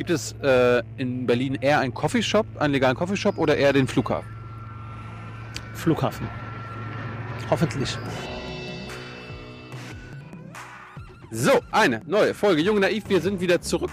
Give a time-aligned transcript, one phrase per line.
[0.00, 4.26] Gibt es äh, in Berlin eher einen Coffeeshop, einen legalen Coffeeshop oder eher den Flughafen?
[5.74, 6.26] Flughafen.
[7.50, 7.98] Hoffentlich.
[11.30, 13.10] So, eine neue Folge Jung und Naiv.
[13.10, 13.90] Wir sind wieder zurück.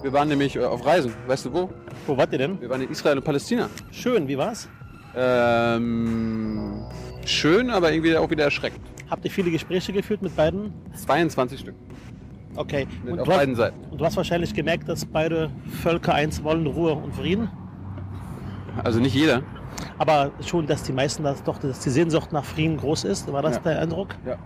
[0.00, 1.12] Wir waren nämlich äh, auf Reisen.
[1.26, 1.70] Weißt du wo?
[2.06, 2.58] Wo wart ihr denn?
[2.58, 3.68] Wir waren in Israel und Palästina.
[3.90, 4.70] Schön, wie war's?
[5.14, 6.82] Ähm,
[7.26, 8.80] schön, aber irgendwie auch wieder erschreckend.
[9.10, 10.72] Habt ihr viele Gespräche geführt mit beiden?
[10.94, 11.74] 22 Stück.
[12.56, 12.86] Okay.
[13.06, 13.76] Und auf du, hast, beiden Seiten.
[13.90, 15.50] und du hast wahrscheinlich gemerkt, dass beide
[15.82, 17.48] Völker eins wollen, Ruhe und Frieden.
[18.84, 19.42] Also nicht jeder.
[19.98, 23.30] Aber schon, dass die meisten, dass doch dass die Sehnsucht nach Frieden groß ist.
[23.32, 23.62] War das Ja.
[23.62, 24.08] der Eindruck?
[24.26, 24.36] Ja.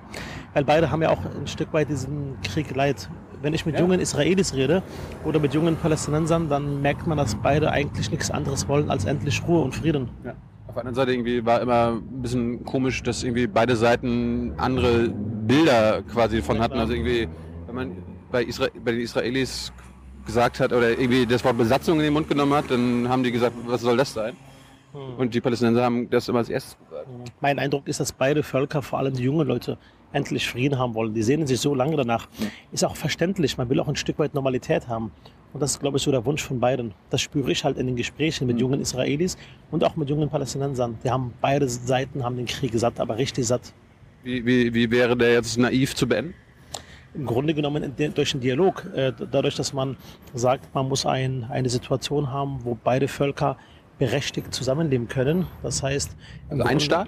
[0.54, 3.08] Weil beide haben ja auch ein Stück weit diesen Krieg leid.
[3.42, 3.82] Wenn ich mit Ja.
[3.82, 4.82] jungen Israelis rede
[5.24, 9.42] oder mit jungen Palästinensern, dann merkt man, dass beide eigentlich nichts anderes wollen als endlich
[9.46, 10.08] Ruhe und Frieden.
[10.24, 10.32] Ja.
[10.68, 15.08] Auf der anderen Seite irgendwie war immer ein bisschen komisch, dass irgendwie beide Seiten andere
[15.08, 16.78] Bilder quasi davon hatten.
[16.78, 17.28] Also irgendwie,
[17.76, 17.96] man
[18.32, 19.72] bei, Isra bei den Israelis
[20.26, 23.30] gesagt hat oder irgendwie das Wort Besatzung in den Mund genommen hat, dann haben die
[23.30, 24.36] gesagt, was soll das sein?
[25.18, 27.06] Und die Palästinenser haben das immer als erstes gesagt.
[27.40, 29.78] Mein Eindruck ist, dass beide Völker, vor allem die jungen Leute,
[30.12, 31.12] endlich Frieden haben wollen.
[31.12, 32.28] Die sehnen sich so lange danach.
[32.72, 33.58] Ist auch verständlich.
[33.58, 35.12] Man will auch ein Stück weit Normalität haben.
[35.52, 36.94] Und das ist, glaube ich, so der Wunsch von beiden.
[37.10, 39.36] Das spüre ich halt in den Gesprächen mit jungen Israelis
[39.70, 40.98] und auch mit jungen Palästinensern.
[41.04, 43.72] Die haben beide Seiten haben den Krieg satt, aber richtig satt.
[44.22, 46.34] Wie, wie, wie wäre der jetzt naiv zu beenden?
[47.16, 48.84] Im Grunde genommen durch den Dialog.
[48.94, 49.96] Äh, dadurch, dass man
[50.34, 53.56] sagt, man muss ein, eine Situation haben, wo beide Völker
[53.98, 55.46] berechtigt zusammenleben können.
[55.62, 56.16] Das heißt,
[56.50, 57.06] Also ein oder?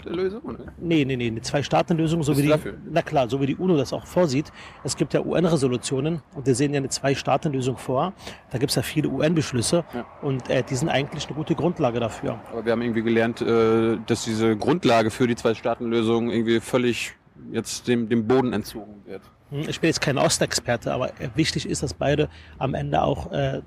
[0.80, 2.74] Nee, nee, nee, eine Zwei-Staaten-Lösung, so Bist wie die, dafür?
[2.90, 4.50] na klar, so wie die UNO das auch vorsieht.
[4.84, 8.14] Es gibt ja UN-Resolutionen und wir sehen ja eine Zwei-Staaten-Lösung vor.
[8.50, 10.06] Da gibt es ja viele UN-Beschlüsse Ja.
[10.22, 12.40] und äh, die sind eigentlich eine gute Grundlage dafür.
[12.50, 17.12] Aber wir haben irgendwie gelernt, äh, dass diese Grundlage für die Zwei-Staaten-Lösung irgendwie völlig
[17.52, 19.20] jetzt dem, dem Boden entzogen wird.
[19.50, 23.32] Hm, Ich bin jetzt kein Ostexperte, aber äh, wichtig ist, dass beide am Ende auch
[23.32, 23.62] äh,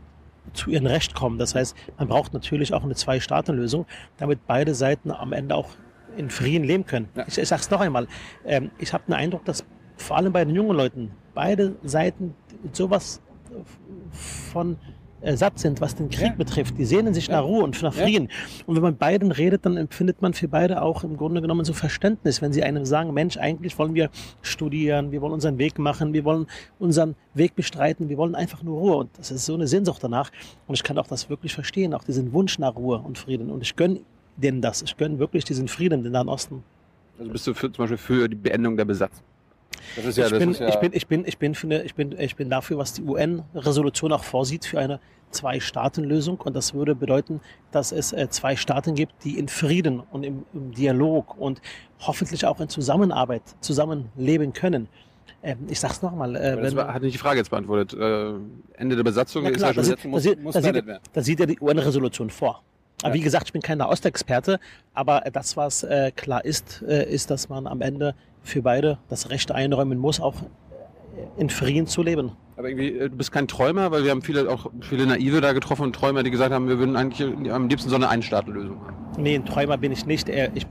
[0.53, 1.37] zu ihrem Recht kommen.
[1.37, 3.85] Das heißt, man braucht natürlich auch eine Zwei-Staaten-Lösung,
[4.17, 5.69] damit beide Seiten am Ende auch
[6.17, 7.09] in Frieden leben können.
[7.15, 7.25] Ja.
[7.27, 8.07] Ich, ich sage es noch einmal,
[8.45, 9.63] ähm, ich habe den Eindruck, dass
[9.97, 12.35] vor allem bei den jungen Leuten beide Seiten
[12.73, 13.21] sowas
[14.51, 14.77] von
[15.21, 16.33] äh, satt sind, was den Krieg Ja.
[16.35, 16.77] betrifft.
[16.77, 17.37] Die sehnen sich Ja.
[17.37, 18.03] nach Ruhe und nach Ja.
[18.03, 18.29] Frieden.
[18.65, 21.73] Und wenn man beiden redet, dann empfindet man für beide auch im Grunde genommen so
[21.73, 24.09] Verständnis, wenn sie einem sagen, Mensch, eigentlich wollen wir
[24.41, 26.47] studieren, wir wollen unseren Weg machen, wir wollen
[26.79, 28.95] unseren Weg bestreiten, wir wollen einfach nur Ruhe.
[28.97, 30.31] Und das ist so eine Sehnsucht danach.
[30.67, 33.49] Und ich kann auch das wirklich verstehen, auch diesen Wunsch nach Ruhe und Frieden.
[33.51, 33.99] Und ich gönne
[34.37, 34.81] denen das.
[34.81, 36.63] Ich gönne wirklich diesen Frieden im Nahen Osten.
[37.19, 39.23] Also bist du für, zum Beispiel für die Beendung der Besatzung?
[39.95, 41.67] Das ist ja, ich, das bin, ist ja, ich, bin, ich, bin, ich, bin für
[41.67, 44.99] eine, ich, bin, ich bin dafür, was die UN-Resolution auch vorsieht, für eine
[45.31, 46.39] Zwei-Staaten-Lösung.
[46.41, 50.45] Und das würde bedeuten, dass es äh, zwei Staaten gibt, die in Frieden und im,
[50.53, 51.61] im Dialog und
[51.99, 54.87] hoffentlich auch in Zusammenarbeit zusammenleben können.
[55.43, 56.35] Ähm, ich sag's nochmal.
[56.35, 57.97] Äh, das wenn- hat nicht die Frage jetzt beantwortet.
[57.99, 58.33] Äh,
[58.79, 61.39] Ende der Besatzung, klar, israelische da Besatzung sieht, muss, da, muss sieht, da, beendet sieht,
[61.39, 62.61] ja die UN-Resolution vor.
[63.03, 63.13] Aber Ja.
[63.15, 64.59] wie gesagt, ich bin kein Ostexperte,
[64.93, 68.13] aber das, was äh, klar ist, äh, ist, dass man am Ende
[68.43, 72.31] für beide das Recht einräumen muss, auch äh, in Frieden zu leben.
[72.57, 75.53] Aber irgendwie, äh, du bist kein Träumer, weil wir haben viele auch viele Naive da
[75.53, 78.95] getroffen und Träumer, die gesagt haben, wir würden eigentlich am liebsten so eine Einstaatenlösung haben.
[79.17, 80.29] Nee, ein Träumer bin ich nicht.
[80.29, 80.65] Äh, Ich,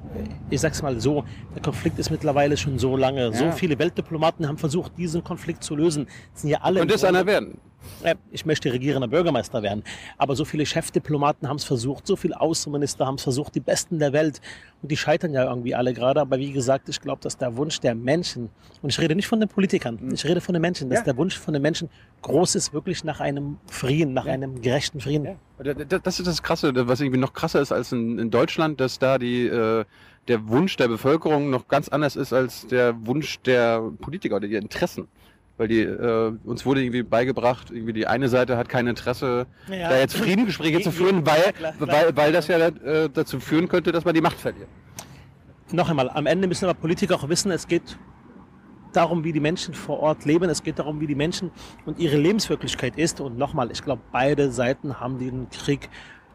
[0.50, 3.32] ich sag's mal so, der Konflikt ist mittlerweile schon so lange.
[3.32, 3.52] So Ja.
[3.52, 6.06] viele Weltdiplomaten haben versucht, diesen Konflikt zu lösen.
[6.32, 6.80] Das sind ja alle.
[6.80, 7.58] Im es einer werden?
[8.02, 9.82] Äh, Ich möchte regierender Bürgermeister werden.
[10.18, 13.98] Aber so viele Chefdiplomaten haben es versucht, so viele Außenminister haben es versucht, die Besten
[13.98, 14.40] der Welt.
[14.82, 16.20] Und die scheitern ja irgendwie alle gerade.
[16.20, 18.48] Aber wie gesagt, ich glaube, dass der Wunsch der Menschen,
[18.82, 21.04] und ich rede nicht von den Politikern, ich rede von den Menschen, dass Ja.
[21.04, 21.88] der Wunsch von den Menschen
[22.22, 25.36] groß ist, wirklich nach einem Frieden, nach einem gerechten Frieden.
[25.62, 28.98] Da- Das ist das Krasse, was irgendwie noch krasser ist als in, in Deutschland, dass
[28.98, 29.84] da die, äh,
[30.28, 34.54] der Wunsch der Bevölkerung noch ganz anders ist als der Wunsch der Politiker oder die
[34.54, 35.08] Interessen.
[35.60, 39.90] Weil die, äh, uns wurde irgendwie beigebracht, irgendwie die eine Seite hat kein Interesse, Ja.
[39.90, 41.88] da jetzt Friedensgespräche zu führen, weil, klar, klar.
[41.88, 44.68] weil, weil das ja äh, dazu führen könnte, dass man die Macht verliert.
[45.70, 47.98] noch einmal, am Ende müssen aber Politiker auch wissen, es geht
[48.94, 51.50] darum, wie die Menschen vor Ort leben, es geht darum, wie die Menschen
[51.84, 53.20] und ihre Lebenswirklichkeit ist.
[53.20, 55.90] Und nochmal, ich glaube, beide Seiten haben den Krieg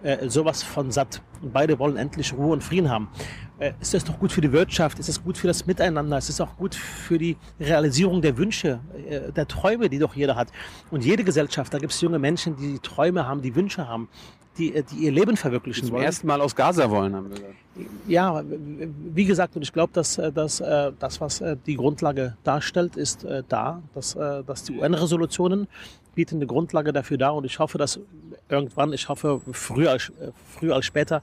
[0.06, 1.22] äh, sowas von satt.
[1.42, 3.10] Und beide wollen endlich Ruhe und Frieden haben.
[3.58, 5.00] Äh, ist das doch gut für die Wirtschaft?
[5.00, 6.18] Ist es gut für das Miteinander?
[6.18, 8.80] Ist es auch gut für die Realisierung der Wünsche,
[9.10, 10.50] äh, der Träume, die doch jeder hat?
[10.92, 14.08] Und jede Gesellschaft, da gibt es junge Menschen, die Träume haben, die Wünsche haben,
[14.60, 16.06] die, äh, die ihr Leben verwirklichen Zum wollen.
[16.06, 17.56] ersten Mal aus Gaza wollen, haben wir gesagt.
[18.08, 20.58] Ja, wie gesagt, und ich glaube, dass, äh, dass
[21.00, 25.68] das, was die Grundlage darstellt, ist da, dass, dass die UN-Resolutionen
[26.16, 28.00] bieten eine Grundlage dafür dar und ich hoffe, dass
[28.50, 31.22] irgendwann, ich hoffe früher als, äh, früher als später,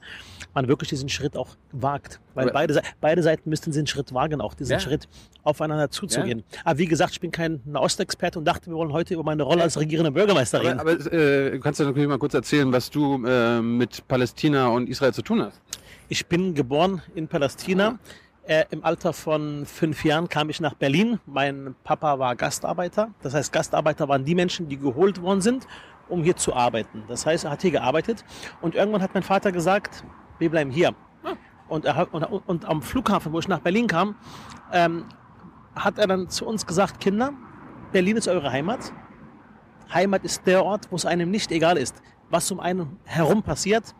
[0.53, 2.19] man wirklich diesen Schritt auch wagt.
[2.35, 4.79] Weil beide, beide Seiten müssten diesen Schritt wagen, auch diesen Ja.
[4.79, 5.07] Schritt
[5.43, 6.43] aufeinander zuzugehen.
[6.63, 9.63] Aber wie gesagt, ich bin kein Ostexperte und dachte, wir wollen heute über meine Rolle
[9.63, 10.79] als regierender Bürgermeister reden.
[10.79, 14.67] Aber, aber äh, du kannst du natürlich mal kurz erzählen, was du äh, mit Palästina
[14.67, 15.59] und Israel zu tun hast.
[16.09, 17.97] Ich bin geboren in Palästina.
[18.45, 21.17] Äh, Im Alter von fünf Jahren kam ich nach Berlin.
[21.25, 23.09] Mein Papa war Gastarbeiter.
[23.21, 25.65] Das heißt, Gastarbeiter waren die Menschen, die geholt worden sind,
[26.09, 27.03] um hier zu arbeiten.
[27.07, 28.23] Das heißt, er hat hier gearbeitet.
[28.61, 30.03] Und irgendwann hat mein Vater gesagt,
[30.39, 30.93] wir bleiben hier.
[31.67, 34.15] Und, er und, und am Flughafen, wo ich nach Berlin kam,
[34.71, 35.05] ähm,
[35.75, 37.33] hat er dann zu uns gesagt, Kinder,
[37.91, 38.91] Berlin ist eure Heimat.
[39.93, 43.95] Heimat ist der Ort, wo es einem nicht egal ist, was um einen herum passiert.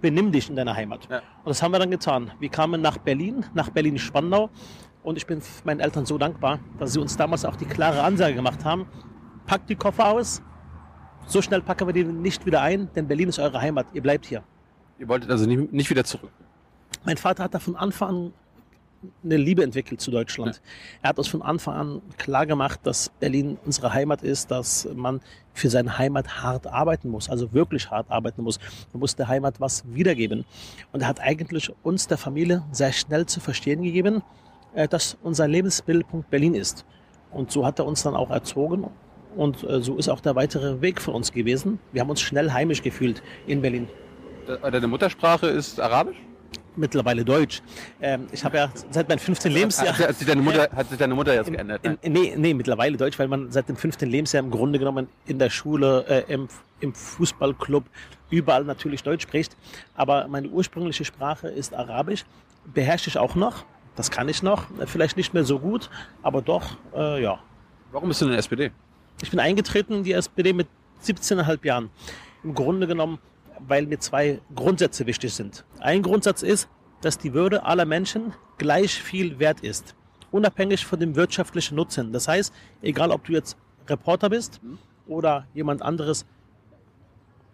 [0.00, 1.08] Benimm dich in deiner Heimat.
[1.10, 1.18] Ja.
[1.18, 2.30] Und das haben wir dann getan.
[2.38, 4.50] Wir kamen nach Berlin, nach Berlin-Spandau.
[5.02, 8.34] Und ich bin meinen Eltern so dankbar, dass sie uns damals auch die klare Ansage
[8.34, 8.86] gemacht haben:
[9.46, 10.42] Packt die Koffer aus.
[11.26, 13.86] So schnell packen wir die nicht wieder ein, denn Berlin ist eure Heimat.
[13.92, 14.42] Ihr bleibt hier.
[14.98, 16.30] Ihr wolltet also nicht, nicht wieder zurück.
[17.04, 18.32] Mein Vater hat da von Anfang an
[19.24, 20.60] eine Liebe entwickelt zu Deutschland.
[21.02, 25.20] Er hat uns von Anfang an klar gemacht, dass Berlin unsere Heimat ist, dass man
[25.54, 28.58] für seine Heimat hart arbeiten muss, also wirklich hart arbeiten muss.
[28.92, 30.44] Man muss der Heimat was wiedergeben.
[30.92, 34.22] Und er hat eigentlich uns, der Familie, sehr schnell zu verstehen gegeben,
[34.74, 36.84] äh, dass unser Lebensmittelpunkt Berlin ist.
[37.30, 38.86] Und so hat er uns dann auch erzogen.
[39.36, 41.78] Und äh, so ist auch der weitere Weg von uns gewesen.
[41.92, 43.88] Wir haben uns schnell heimisch gefühlt in Berlin.
[44.48, 46.16] De- Deine Muttersprache ist Arabisch?
[46.76, 47.62] Mittlerweile Deutsch.
[48.00, 49.52] Ähm, ich habe ja seit meinem 15.
[49.52, 49.96] Lebensjahr.
[49.98, 51.84] Hat, hat, sich deine Mutter, hat sich deine Mutter jetzt geändert?
[51.84, 54.08] In, in, nee, nee, mittlerweile Deutsch, weil man seit dem 15.
[54.08, 56.48] Lebensjahr im Grunde genommen in der Schule, äh, im,
[56.80, 57.84] im Fußballclub,
[58.30, 59.56] überall natürlich Deutsch spricht.
[59.94, 62.24] Aber meine ursprüngliche Sprache ist Arabisch.
[62.72, 63.64] Beherrsche ich auch noch.
[63.96, 64.64] Das kann ich noch.
[64.80, 65.90] Äh, Vielleicht nicht mehr so gut,
[66.22, 67.40] aber doch, äh, ja.
[67.92, 68.70] Warum bist du in der SPD?
[69.22, 70.66] Ich bin eingetreten in die SPD mit
[71.02, 71.90] 17,5 Jahren.
[72.42, 73.18] Im Grunde genommen,
[73.58, 75.64] weil mir zwei Grundsätze wichtig sind.
[75.78, 76.68] Ein Grundsatz ist,
[77.02, 79.94] dass die Würde aller Menschen gleich viel wert ist,
[80.30, 82.12] unabhängig von dem wirtschaftlichen Nutzen.
[82.12, 82.52] Das heißt,
[82.82, 83.56] egal ob du jetzt
[83.88, 84.60] Reporter bist
[85.06, 86.24] oder jemand anderes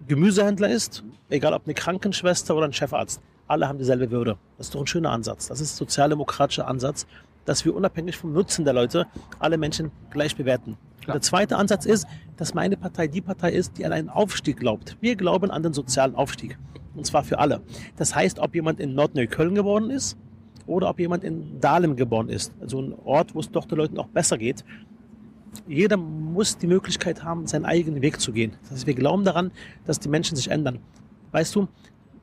[0.07, 4.37] Gemüsehändler ist, egal ob eine Krankenschwester oder ein Chefarzt, alle haben dieselbe Würde.
[4.59, 5.49] Das ist doch ein schöner Ansatz.
[5.49, 7.07] Das ist sozialdemokratischer Ansatz,
[7.45, 9.07] dass wir unabhängig vom Nutzen der Leute
[9.39, 10.77] alle Menschen gleich bewerten.
[11.07, 12.07] Und der zweite Ansatz ist,
[12.37, 14.97] dass meine Partei die Partei ist, die an einen Aufstieg glaubt.
[15.01, 16.59] Wir glauben an den sozialen Aufstieg.
[16.95, 17.61] Und zwar für alle.
[17.97, 20.17] Das heißt, ob jemand in Nordneukölln geboren ist
[20.67, 22.53] oder ob jemand in Dahlem geboren ist.
[22.61, 24.65] Also ein Ort, wo es doch den Leuten auch besser geht.
[25.69, 28.53] Jeder muss die Möglichkeit haben, seinen eigenen Weg zu gehen.
[28.63, 29.53] Das heißt, wir glauben daran,
[29.85, 30.81] dass die Menschen sich ändern.
[31.33, 31.69] Weißt du,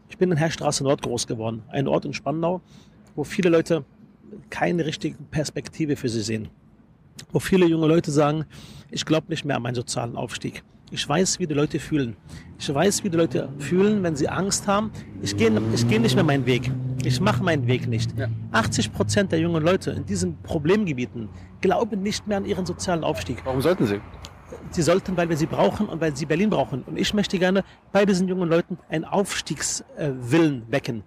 [0.09, 1.63] ich bin in Herrstraße Nord groß geworden.
[1.69, 2.61] Ein Ort in Spandau,
[3.15, 3.85] wo viele Leute
[4.49, 6.49] keine richtige Perspektive für sie sehen.
[7.31, 8.45] Wo viele junge Leute sagen,
[8.91, 10.63] ich glaube nicht mehr an meinen sozialen Aufstieg.
[10.91, 12.15] Ich weiß, wie die Leute fühlen.
[12.59, 14.91] Ich weiß, wie die Leute fühlen, wenn sie Angst haben.
[15.23, 16.71] Ich gehe ich geh nicht mehr meinen Weg.
[17.03, 18.17] Ich mache meinen Weg nicht.
[18.17, 18.27] Ja.
[18.51, 21.29] 80 Prozent der jungen Leute in diesen Problemgebieten
[21.61, 23.41] glauben nicht mehr an ihren sozialen Aufstieg.
[23.43, 23.99] Warum sollten sie?
[24.69, 26.83] Sie sollten, weil wir sie brauchen und weil sie Berlin brauchen.
[26.83, 31.03] Und ich möchte gerne bei diesen jungen Leuten einen Aufstiegswillen wecken.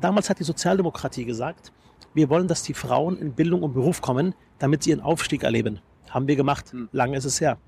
[0.00, 1.72] Damals hat die Sozialdemokratie gesagt,
[2.14, 5.80] wir wollen, dass die Frauen in Bildung und Beruf kommen, damit sie ihren Aufstieg erleben.
[6.08, 6.74] Haben wir gemacht.
[6.92, 7.58] Lange ist es her.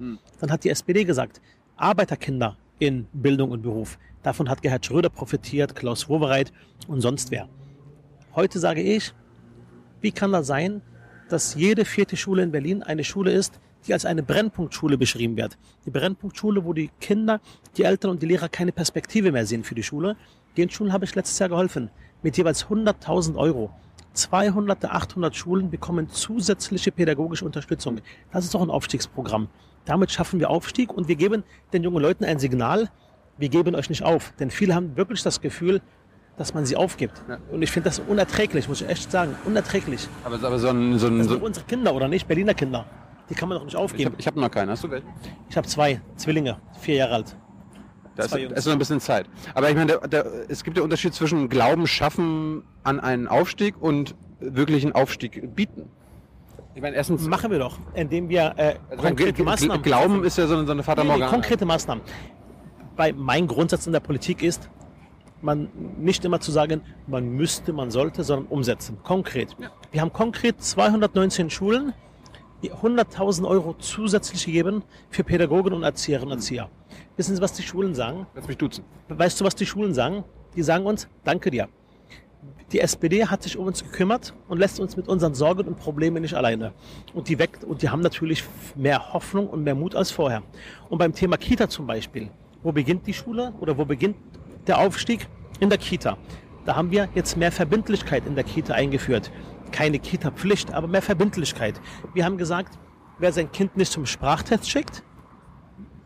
[0.41, 1.41] Dann hat die SPD gesagt,
[1.77, 3.99] Arbeiterkinder in Bildung und Beruf.
[4.23, 6.53] Davon hat Gerhard Schröder profitiert, Klaus Wowereit
[6.89, 7.49] und sonst wer.
[8.35, 9.13] Heute sage ich,
[10.01, 10.83] wie kann das sein,
[11.29, 15.59] dass jede vierte Schule in Berlin eine Schule ist, die als eine Brennpunktschule beschrieben wird?
[15.87, 17.41] Die Brennpunktschule, wo die Kinder,
[17.77, 20.17] die Eltern und die Lehrer keine Perspektive mehr sehen für die Schule.
[20.57, 21.91] Den Schulen habe ich letztes Jahr geholfen.
[22.23, 23.71] Mit jeweils 100.000 Euro.
[24.13, 28.01] 200 der 800 Schulen bekommen zusätzliche pädagogische Unterstützung.
[28.33, 29.49] Das ist doch ein Aufstiegsprogramm.
[29.85, 32.91] Damit schaffen wir Aufstieg und wir geben den jungen Leuten ein Signal,
[33.39, 34.33] wir geben euch nicht auf.
[34.39, 35.81] Denn viele haben wirklich das Gefühl,
[36.37, 37.23] dass man sie aufgibt.
[37.29, 37.39] Ja.
[37.51, 39.35] Und ich finde das unerträglich, muss ich echt sagen.
[39.45, 40.09] Unerträglich.
[40.25, 40.99] Aber, aber so ein...
[40.99, 42.27] So ein Das so, sind doch unsere Kinder, oder nicht?
[42.27, 42.87] Berliner Kinder.
[43.29, 44.13] Die kann man doch nicht ich aufgeben.
[44.13, 44.71] habe ich hab noch keinen.
[44.71, 45.07] Hast du welche?
[45.49, 47.37] Ich habe zwei Zwillinge, vier Jahre alt.
[48.17, 49.27] Da ist, da ist noch ein bisschen Zeit.
[49.55, 53.81] Aber ich meine, der, der, es gibt ja Unterschied zwischen Glauben schaffen an einen Aufstieg
[53.81, 55.89] und wirklichen Aufstieg bieten.
[56.75, 57.27] Ich meine, erstens...
[57.27, 60.73] Machen wir doch, indem wir äh, also konkrete Maßnahmen Glauben ist ja so eine, so
[60.73, 62.03] eine Fata Nee, nee, konkrete Maßnahmen.
[62.97, 64.71] Bei mein Grundsatz in der Politik ist,
[65.43, 68.99] man nicht immer zu sagen, man müsste, man sollte, sondern umsetzen.
[69.03, 69.57] Konkret.
[69.91, 71.93] Wir haben konkret 219 Schulen,
[72.71, 76.69] 100.000 Euro zusätzlich gegeben für Pädagogen und Erzieherinnen und Erzieher.
[77.17, 78.27] Wissen Sie, was die Schulen sagen?
[78.35, 78.85] Lass mich duzen.
[79.09, 80.25] Weißt du, was die Schulen sagen?
[80.55, 81.69] Die sagen uns, danke dir.
[82.73, 86.23] Die SPD hat sich um uns gekümmert und lässt uns mit unseren Sorgen und Problemen
[86.23, 86.73] nicht alleine.
[87.15, 88.45] Und die weckt, und die haben natürlich
[88.77, 90.43] mehr Hoffnung und mehr Mut als vorher.
[90.89, 92.31] Und beim Thema Kita zum Beispiel
[92.63, 94.17] Wo beginnt die Schule oder wo beginnt
[94.67, 95.27] der Aufstieg?
[95.61, 96.17] In der Kita.
[96.65, 99.31] Da haben wir jetzt mehr Verbindlichkeit in der Kita eingeführt.
[99.73, 101.81] Keine Kita-Pflicht, aber mehr Verbindlichkeit.
[102.15, 102.79] Wir haben gesagt,
[103.19, 105.03] wer sein Kind nicht zum Sprachtest schickt,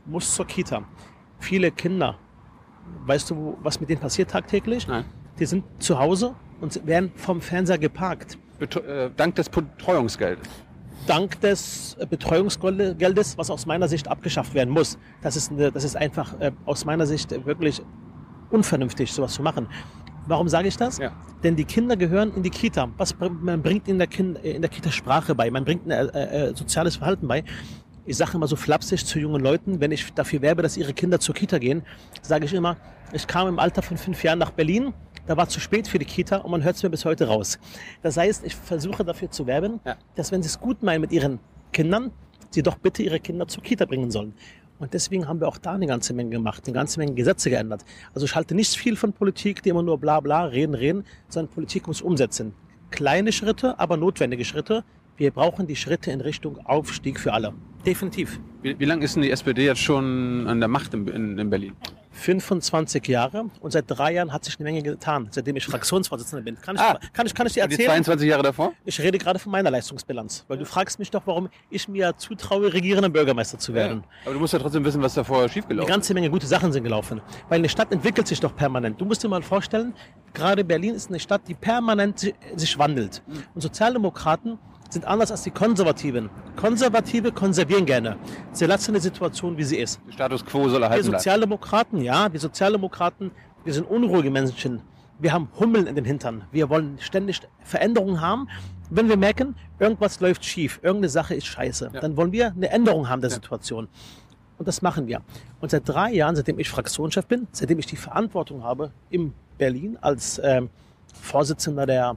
[0.06, 0.84] muss zur Kita.
[1.38, 2.16] Viele Kinder,
[3.04, 4.86] weißt du, was mit denen passiert tagtäglich?
[4.86, 5.04] Nein.
[5.38, 8.38] Die sind zu Hause und werden vom Fernseher geparkt.
[8.58, 10.48] Bet äh, dank des Betreuungsgeldes.
[11.06, 14.98] Dank des Betreuungsgeldes, was aus meiner Sicht abgeschafft werden muss.
[15.22, 17.82] Das ist, eine, das ist einfach äh, aus meiner Sicht wirklich
[18.50, 19.68] unvernünftig, sowas zu machen.
[20.26, 20.98] Warum sage ich das?
[20.98, 21.12] Ja.
[21.42, 22.88] Denn die Kinder gehören in die Kita.
[22.96, 26.48] Was man bringt in der, kind, in der Kita Sprache bei, man bringt ein äh,
[26.48, 27.44] äh, soziales Verhalten bei.
[28.04, 31.18] Ich sage immer so flapsig zu jungen Leuten, wenn ich dafür werbe, dass ihre Kinder
[31.18, 31.82] zur Kita gehen,
[32.22, 32.76] sage ich immer,
[33.12, 34.92] ich kam im Alter von fünf Jahren nach Berlin,
[35.26, 37.58] da war zu spät für die Kita und man hört es mir bis heute raus.
[38.02, 39.96] Das heißt, ich versuche dafür zu werben, Ja.
[40.14, 41.40] dass wenn sie es gut meinen mit ihren
[41.72, 42.12] Kindern,
[42.50, 44.34] sie doch bitte ihre Kinder zur Kita bringen sollen.
[44.78, 47.84] Und deswegen haben wir auch da eine ganze Menge gemacht, eine ganze Menge Gesetze geändert.
[48.14, 51.52] Also ich halte nicht viel von Politik, die immer nur bla bla reden, reden, sondern
[51.52, 52.54] Politik muss umsetzen.
[52.90, 54.84] Kleine Schritte, aber notwendige Schritte.
[55.16, 57.54] Wir brauchen die Schritte in Richtung Aufstieg für alle.
[57.86, 58.40] Definitiv.
[58.62, 61.48] Wie, wie lange ist denn die SPD jetzt schon an der Macht in, in, in
[61.50, 61.72] Berlin?
[62.10, 66.58] 25 Jahre und seit drei Jahren hat sich eine Menge getan, seitdem ich Fraktionsvorsitzender bin.
[66.60, 66.98] Kann ich, Ah.
[67.12, 67.88] kann ich, kann ich dir Und die erzählen?
[68.04, 68.72] 22 Jahre davor?
[68.86, 72.72] Ich rede gerade von meiner Leistungsbilanz, weil du fragst mich doch, warum ich mir zutraue,
[72.72, 74.02] regierender Bürgermeister zu werden.
[74.24, 75.92] Aber du musst ja trotzdem wissen, was davor Eine schiefgelaufen ist.
[75.94, 77.20] ganze Menge gute Sachen sind gelaufen.
[77.50, 78.98] Weil eine Stadt entwickelt sich doch permanent.
[78.98, 79.92] Du musst dir mal vorstellen,
[80.32, 83.22] gerade Berlin ist eine Stadt, die permanent si- sich wandelt.
[83.54, 84.58] Und Sozialdemokraten
[84.90, 86.30] sind anders als die Konservativen.
[86.56, 88.16] Konservative konservieren gerne.
[88.52, 90.00] Sie lassen eine Situation, wie sie ist.
[90.06, 91.18] Der Status quo soll erhalten bleiben.
[91.18, 93.30] Sozialdemokraten, ja, wir Sozialdemokraten,
[93.64, 94.80] wir sind unruhige Menschen.
[95.18, 96.44] Wir haben Hummeln in den Hintern.
[96.52, 98.48] Wir wollen ständig Veränderungen haben.
[98.90, 102.00] Wenn wir merken, irgendwas läuft schief, irgendeine Sache ist scheiße, Ja.
[102.00, 103.88] dann wollen wir eine Änderung haben der Situation.
[104.58, 105.20] Und das machen wir.
[105.60, 109.98] Und seit drei Jahren, seitdem ich Fraktionschef bin, seitdem ich die Verantwortung habe in Berlin
[110.00, 110.70] als ähm,
[111.20, 112.16] Vorsitzender der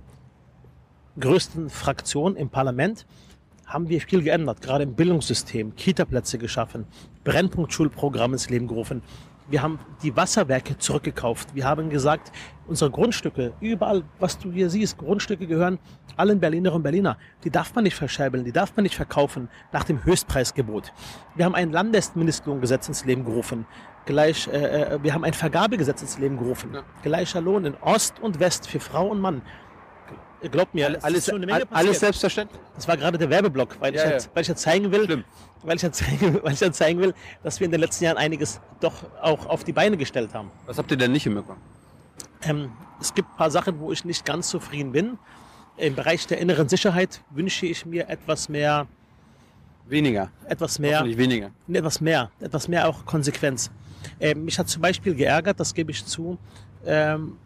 [1.20, 3.06] größten Fraktion im Parlament,
[3.66, 6.86] haben wir viel geändert, gerade im Bildungssystem, Kitaplätze geschaffen,
[7.24, 9.04] Brennpunktschulprogramm ins Leben gerufen.
[9.48, 11.56] Wir haben die Wasserwerke zurückgekauft.
[11.56, 12.32] Wir haben gesagt,
[12.68, 15.80] unsere Grundstücke, überall, was du hier siehst, Grundstücke gehören
[16.18, 17.18] allen Berlinerinnen und Berliner.
[17.44, 20.92] Die darf man nicht verscherbeln, die darf man nicht verkaufen nach dem Höchstpreisgebot.
[21.36, 23.66] Wir haben ein Landesmindestlohngesetz ins Leben gerufen.
[24.06, 26.72] Gleich, äh, äh, wir haben ein Vergabegesetz ins Leben gerufen.
[26.74, 26.84] Ja.
[27.02, 29.42] Gleicher Lohn in Ost und West für Frau und Mann.
[30.52, 31.30] Glaubt mir, ist Alles,
[31.72, 32.60] alles selbstverständlich?
[32.76, 34.14] Das war gerade der Werbeblock, weil, Ja, ich, ja.
[34.14, 35.24] jetzt, weil ich jetzt zeigen will, Schlimm.
[35.64, 38.18] weil ich, jetzt zeigen, weil ich jetzt zeigen will, dass wir in den letzten Jahren
[38.18, 40.50] einiges doch auch auf die Beine gestellt haben.
[40.66, 41.62] Was habt ihr denn nicht hinbekommen?
[42.44, 45.18] Ähm, es gibt ein paar Sachen, wo ich nicht ganz zufrieden bin.
[45.76, 48.88] Im Bereich der inneren Sicherheit wünsche ich mir etwas mehr,
[49.88, 50.30] Weniger.
[50.46, 51.52] etwas mehr, Hoffentlich weniger.
[51.72, 53.72] etwas mehr, etwas mehr auch Konsequenz.
[54.20, 56.38] Ähm, mich hat zum Beispiel geärgert, das gebe ich zu,
[56.86, 57.38] ähm,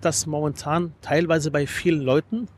[0.00, 2.48] dass momentan teilweise bei vielen Leuten,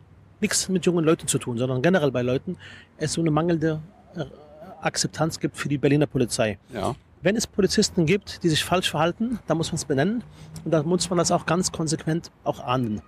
[0.40, 2.56] nichts mit jungen Leuten zu tun, sondern generell bei Leuten,
[2.98, 3.80] es so eine mangelnde
[4.16, 4.24] äh,
[4.80, 6.58] Akzeptanz gibt für die Berliner Polizei.
[6.72, 6.94] Ja.
[7.22, 10.24] Wenn es Polizisten gibt, die sich falsch verhalten, dann muss man es benennen
[10.64, 13.00] und dann muss man das auch ganz konsequent auch ahnden.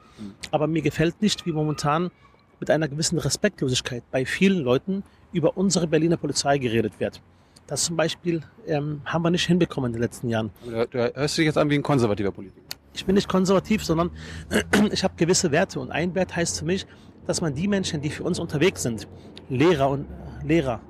[0.53, 2.13] Aber mir gefällt nicht, wie momentan
[2.61, 5.03] mit einer gewissen Respektlosigkeit bei vielen Leuten
[5.33, 7.21] über unsere Berliner Polizei geredet wird.
[7.67, 10.51] Das zum Beispiel ähm, haben wir nicht hinbekommen in den letzten Jahren.
[10.65, 12.61] Du, du hörst dich jetzt an wie ein konservativer Politiker.
[12.95, 14.11] Ich bin nicht konservativ, sondern
[14.93, 15.81] ich habe gewisse Werte.
[15.81, 16.87] Und ein Wert heißt für mich,
[17.27, 19.09] dass man die Menschen, die für uns unterwegs sind,
[19.49, 20.07] Lehrer und
[20.45, 20.81] Lehrer,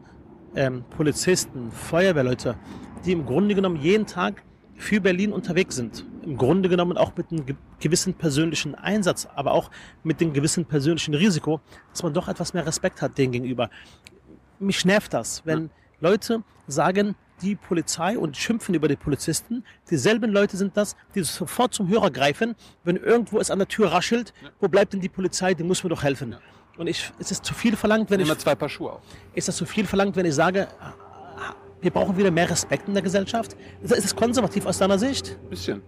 [0.55, 2.57] ähm, Polizisten, Feuerwehrleute,
[3.05, 4.43] die im Grunde genommen jeden Tag
[4.77, 6.05] für Berlin unterwegs sind.
[6.23, 9.71] Im Grunde genommen auch mit einem ge- gewissen persönlichen Einsatz, aber auch
[10.03, 13.71] mit dem gewissen persönlichen Risiko, dass man doch etwas mehr Respekt hat denen gegenüber.
[14.59, 15.71] Mich nervt das, wenn
[16.01, 19.65] Leute sagen, die Polizei und schimpfen über die Polizisten.
[19.91, 23.93] Dieselben Leute sind das, die sofort zum Hörer greifen, wenn irgendwo es an der Tür
[23.93, 24.33] raschelt.
[24.61, 25.55] Wo bleibt denn die Polizei?
[25.55, 26.37] Die muss mir doch helfen.
[26.77, 29.01] Und ich, es ist zu viel verlangt, wenn ich, Immer zwei Paar Schuhe auf.
[29.35, 30.69] ist das zu viel verlangt, wenn ich sage,
[31.81, 33.57] wir brauchen wieder mehr Respekt in der Gesellschaft?
[33.83, 35.37] Ist das konservativ aus deiner Sicht?
[35.45, 35.83] Ein bisschen.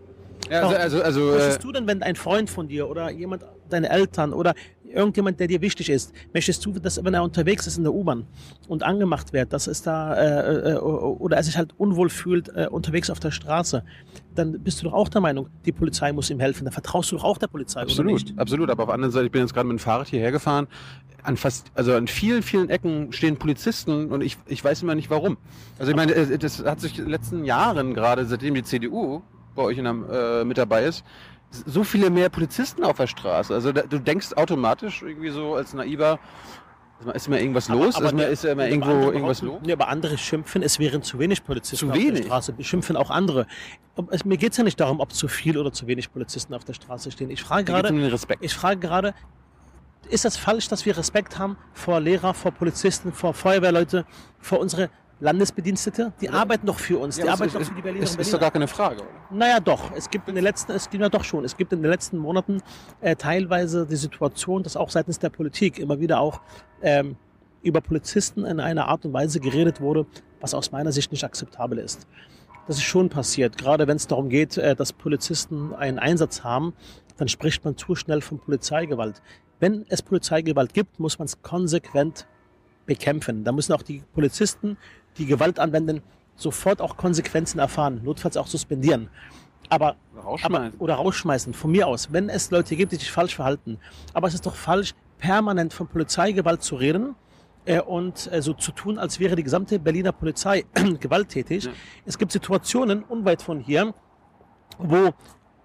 [0.50, 3.44] Ja, also, also, also äh, Möchtest du denn, wenn ein Freund von dir oder jemand,
[3.68, 4.54] deine Eltern oder
[4.96, 8.26] irgendjemand, der dir wichtig ist, möchtest du, dass wenn er unterwegs ist in der U-Bahn
[8.68, 12.66] und angemacht wird, dass es da äh, äh, oder er sich halt unwohl fühlt äh,
[12.70, 13.84] unterwegs auf der Straße,
[14.34, 16.64] dann bist du doch auch der Meinung, die Polizei muss ihm helfen.
[16.64, 18.38] Dann vertraust du doch auch der Polizei oder absolut, nicht?
[18.38, 18.70] absolut.
[18.70, 20.66] Aber auf der anderen Seite, ich bin jetzt gerade mit dem Fahrrad hierher gefahren.
[21.22, 25.10] An fast, also an vielen, vielen Ecken stehen Polizisten und ich, ich weiß immer nicht
[25.10, 25.36] warum.
[25.78, 29.22] Also ich meine, äh, das hat sich in den letzten Jahren gerade, seitdem die CDU
[29.54, 31.04] bei euch in der, äh, mit dabei ist,
[31.66, 33.54] so viele mehr Polizisten auf der Straße.
[33.54, 36.18] Also da, du denkst automatisch irgendwie so als naiver,
[37.14, 37.96] Ist immer irgendwas los?
[37.96, 39.60] Aber, aber ist, immer, irgendwo irgendwas los?
[39.62, 42.22] Nee, aber andere schimpfen, es wären zu wenig Polizisten Zu auf wenig?
[42.22, 42.54] der Straße.
[42.60, 43.46] Schimpfen auch andere.
[44.10, 46.64] Es, mir geht es ja nicht darum, ob zu viel oder zu wenig Polizisten auf
[46.64, 47.30] der Straße stehen.
[47.30, 49.14] Ich frage gerade, ich frage gerade,
[50.08, 54.06] ist das falsch, dass wir Respekt haben vor Lehrer, vor Polizisten, vor Feuerwehrleute,
[54.40, 54.88] vor unsere
[55.20, 56.12] Landesbedienstete?
[56.20, 58.40] Die arbeiten doch für uns, die Ja, arbeiten doch für die Berliner ist, ist doch
[58.40, 59.10] gar keine Frage, oder?
[59.30, 59.92] Naja, doch.
[59.96, 61.44] Es gibt in den letzten, es gibt ja doch schon.
[61.44, 62.62] Es gibt in den letzten Monaten
[63.00, 66.40] äh, teilweise die Situation, dass auch seitens der Politik immer wieder auch
[66.82, 67.16] ähm,
[67.62, 70.06] über Polizisten in einer Art und Weise geredet wurde,
[70.40, 72.06] was aus meiner Sicht nicht akzeptabel ist.
[72.66, 73.56] Das ist schon passiert.
[73.56, 76.74] Gerade wenn es darum geht, äh, dass Polizisten einen Einsatz haben,
[77.16, 79.22] dann spricht man zu schnell von Polizeigewalt.
[79.60, 82.26] Wenn es Polizeigewalt gibt, muss man es konsequent
[82.84, 83.44] bekämpfen.
[83.44, 84.76] Da müssen auch die Polizisten,
[85.18, 86.02] die Gewalt anwenden,
[86.36, 89.08] sofort auch Konsequenzen erfahren, notfalls auch suspendieren.
[89.68, 90.80] Aber, aber Rausschmeißen.
[90.80, 93.78] oder rausschmeißen, von mir aus, wenn es Leute gibt, die sich falsch verhalten.
[94.12, 97.16] Aber es ist doch falsch, permanent von Polizeigewalt zu reden
[97.64, 100.64] äh, und äh, so zu tun, als wäre die gesamte Berliner Polizei
[101.00, 101.64] gewalttätig.
[101.64, 101.72] Ja.
[102.04, 103.94] Es gibt Situationen unweit von hier,
[104.78, 105.12] wo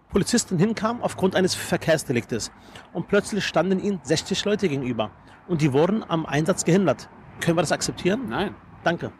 [0.09, 2.51] Polizisten hinkamen aufgrund eines Verkehrsdeliktes
[2.93, 5.11] und plötzlich standen ihnen 60 Leute gegenüber
[5.47, 7.09] und die wurden am Einsatz gehindert.
[7.39, 8.27] Können wir das akzeptieren?
[8.29, 8.55] Nein.
[8.83, 9.11] Danke.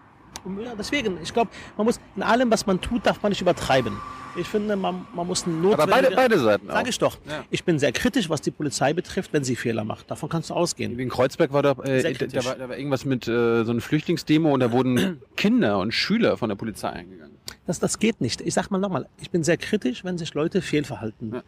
[0.78, 3.94] Deswegen, ich glaube, man muss in allem, was man tut, darf man nicht übertreiben.
[4.38, 6.74] Ich finde, man, man muss ein Aber beide, notwendige- beide Seiten auch.
[6.76, 7.18] Sag ich doch.
[7.28, 7.44] Ja.
[7.50, 10.10] Ich bin sehr kritisch, was die Polizei betrifft, wenn sie Fehler macht.
[10.10, 10.98] Davon kannst du ausgehen.
[10.98, 13.72] Wie in Kreuzberg war da, äh, da, da, war, da war irgendwas mit äh, so
[13.72, 17.36] einer Flüchtlingsdemo und da wurden Kinder und Schüler von der Polizei eingegangen.
[17.68, 18.40] Das, das geht nicht.
[18.40, 21.34] Ich sag mal nochmal, ich bin sehr kritisch, wenn sich Leute fehlverhalten.
[21.36, 21.44] Ja.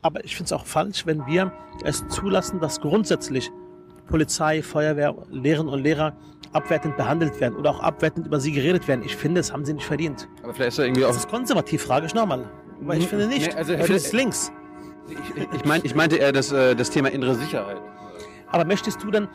[0.00, 1.50] Aber ich finde es auch falsch, wenn wir
[1.82, 3.50] es zulassen, dass grundsätzlich
[4.06, 6.12] Polizei, Feuerwehr, Lehrerinnen und Lehrer
[6.52, 9.02] abwertend behandelt werden oder auch abwertend über sie geredet werden.
[9.04, 10.28] Ich finde, das haben sie nicht verdient.
[10.42, 11.16] Aber vielleicht ist da irgendwie Das auch.
[11.20, 12.44] ist konservativ, frage ich nochmal.
[12.82, 13.08] Aber ich Mhm.
[13.08, 13.50] finde nicht.
[13.50, 14.52] Nee, also ich finde es links.
[15.08, 15.18] Ich,
[15.56, 17.76] ich, mein, ich meinte eher das, äh, das Thema innere Sicherheit.
[18.50, 19.28] Aber möchtest du dann,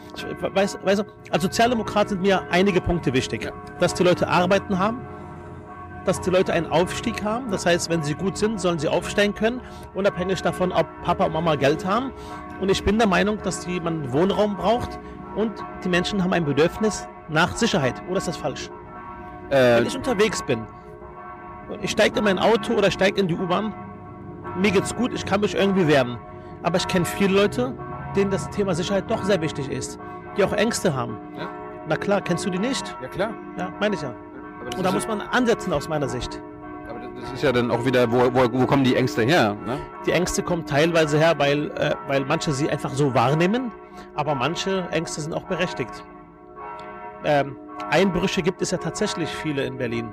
[0.53, 3.51] weißt du, als Sozialdemokrat sind mir einige Punkte wichtig.
[3.79, 5.01] Dass die Leute Arbeiten haben,
[6.09, 7.51] dass die Leute einen Aufstieg haben.
[7.51, 9.61] Das heißt, wenn sie gut sind, sollen sie aufsteigen können,
[9.93, 12.11] unabhängig davon, ob Papa und Mama Geld haben.
[12.59, 14.99] Und ich bin der Meinung, dass die, man Wohnraum braucht
[15.35, 15.51] und
[15.83, 18.01] die Menschen haben ein Bedürfnis nach Sicherheit.
[18.09, 18.69] Oder ist das falsch?
[19.49, 20.65] Äh, Wenn ich unterwegs bin
[21.81, 23.73] ich steige in mein Auto oder steige in die U-Bahn,
[24.57, 26.17] mir geht's gut, ich kann mich irgendwie wehren.
[26.63, 27.73] Aber ich kenne viele Leute,
[28.15, 29.99] denen das Thema Sicherheit doch sehr wichtig ist,
[30.38, 31.17] die auch Ängste haben.
[31.38, 31.47] Ja.
[31.88, 32.95] Na klar, kennst du die nicht?
[33.01, 33.31] ja, klar.
[33.57, 34.13] Ja, meine ich ja.
[34.76, 36.41] Und da muss man ansetzen aus meiner Sicht.
[36.89, 39.56] aber das ist ja dann auch wieder, wo, wo, wo kommen die Ängste her?
[39.65, 39.78] Ne?
[40.06, 43.72] Die Ängste kommen teilweise her, weil, äh, weil manche sie einfach so wahrnehmen,
[44.15, 46.04] aber manche Ängste sind auch berechtigt.
[47.24, 47.58] Ähm,
[47.89, 50.10] Einbrüche gibt es ja tatsächlich viele in Berlin.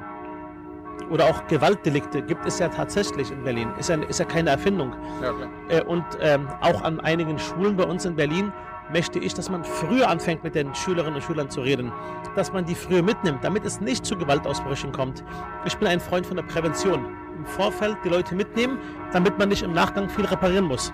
[1.10, 3.68] Oder auch Gewaltdelikte gibt es ja tatsächlich in Berlin.
[3.78, 4.92] Ist ja, ist ja keine Erfindung.
[5.22, 5.48] Ja, klar.
[5.68, 8.52] Äh, und ähm, auch an einigen Schulen bei uns in Berlin
[8.92, 11.92] möchte ich, dass man früher anfängt mit den Schülerinnen und Schülern zu reden.
[12.34, 15.24] Dass man die früher mitnimmt, damit es nicht zu Gewaltausbrüchen kommt.
[15.64, 17.04] Ich bin ein Freund von der Prävention.
[17.36, 18.78] Im Vorfeld die Leute mitnehmen,
[19.12, 20.92] damit man nicht im Nachgang viel reparieren muss.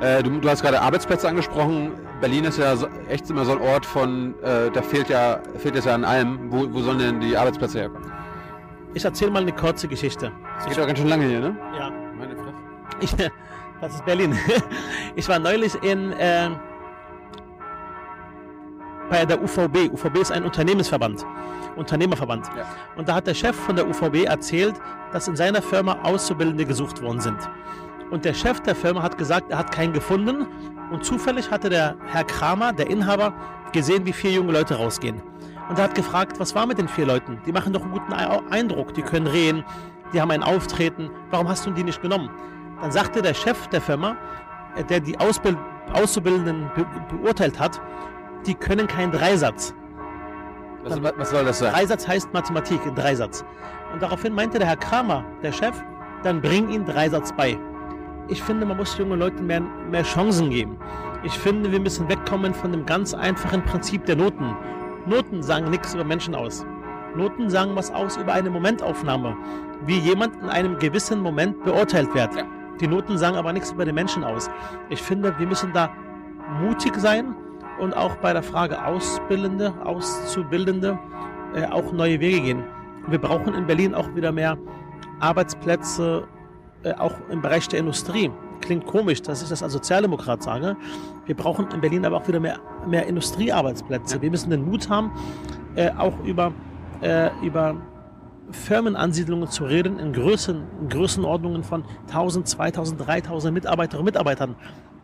[0.00, 1.92] Äh, du, du hast gerade Arbeitsplätze angesprochen.
[2.20, 5.76] Berlin ist ja so, echt immer so ein Ort von, äh, da fehlt ja, fehlt
[5.76, 6.50] es ja an allem.
[6.50, 8.10] Wo, wo sollen denn die Arbeitsplätze herkommen?
[8.92, 10.32] Ich erzähle mal eine kurze Geschichte.
[10.56, 11.56] Das geht doch ganz schön lange hier, ne?
[11.78, 12.54] Ja, Meine Fresse.
[13.00, 13.14] ich,
[13.80, 14.36] das ist Berlin.
[15.16, 16.50] Ich war neulich in, äh,
[19.10, 19.90] bei der UVB.
[19.92, 21.26] UVB ist ein Unternehmensverband,
[21.76, 22.46] Unternehmerverband.
[22.56, 22.64] Ja.
[22.96, 24.74] Und da hat der Chef von der UVB erzählt,
[25.12, 27.36] dass in seiner Firma Auszubildende gesucht worden sind.
[28.10, 30.46] Und der Chef der Firma hat gesagt, er hat keinen gefunden.
[30.90, 33.32] Und zufällig hatte der Herr Kramer, der Inhaber,
[33.72, 35.22] gesehen, wie vier junge Leute rausgehen.
[35.68, 37.38] Und er hat gefragt, was war mit den vier Leuten?
[37.46, 39.64] Die machen doch einen guten Ei- Eindruck, die können reden,
[40.12, 41.10] die haben ein Auftreten.
[41.30, 42.28] Warum hast du die nicht genommen?
[42.80, 44.16] Dann sagte der Chef der Firma,
[44.88, 45.56] der die Ausbild
[45.92, 46.84] Auszubildenden be
[47.16, 47.80] beurteilt hat,
[48.46, 49.74] die können keinen Dreisatz.
[50.84, 51.72] Was, was- soll das sein?
[51.72, 53.44] Dreisatz heißt Mathematik, Dreisatz.
[53.92, 55.74] Und daraufhin meinte der Herr Kramer, der Chef,
[56.22, 57.58] dann bring ihnen Dreisatz bei.
[58.28, 60.78] Ich finde, man muss jungen Leuten mehr, mehr Chancen geben.
[61.22, 64.56] Ich finde, wir müssen wegkommen von dem ganz einfachen Prinzip der Noten.
[65.06, 66.64] Noten sagen nichts über Menschen aus.
[67.16, 69.36] Noten sagen was aus über eine Momentaufnahme,
[69.84, 72.34] wie jemand in einem gewissen Moment beurteilt wird.
[72.36, 72.44] Ja.
[72.80, 74.48] Die Noten sagen aber nichts über den Menschen aus.
[74.88, 75.90] Ich finde, wir müssen da
[76.62, 77.34] mutig sein
[77.80, 80.98] und auch bei der Frage Ausbildende, Auszubildende
[81.54, 82.64] äh, auch neue Wege gehen.
[83.08, 84.58] Wir brauchen in Berlin auch wieder mehr
[85.20, 86.28] Arbeitsplätze,
[86.82, 88.30] äh, auch im Bereich der Industrie.
[88.60, 90.76] Klingt komisch, dass ich das als Sozialdemokrat sage.
[91.24, 94.20] Wir brauchen in Berlin aber auch wieder mehr, mehr Industriearbeitsplätze.
[94.20, 95.10] Wir müssen den Mut haben,
[95.74, 96.52] äh, auch über,
[97.00, 97.76] äh, über
[98.50, 104.56] Firmenansiedlungen zu reden in, Größen, in Größenordnungen von 1000, 2000, 3000 Mitarbeiterinnen und Mitarbeitern.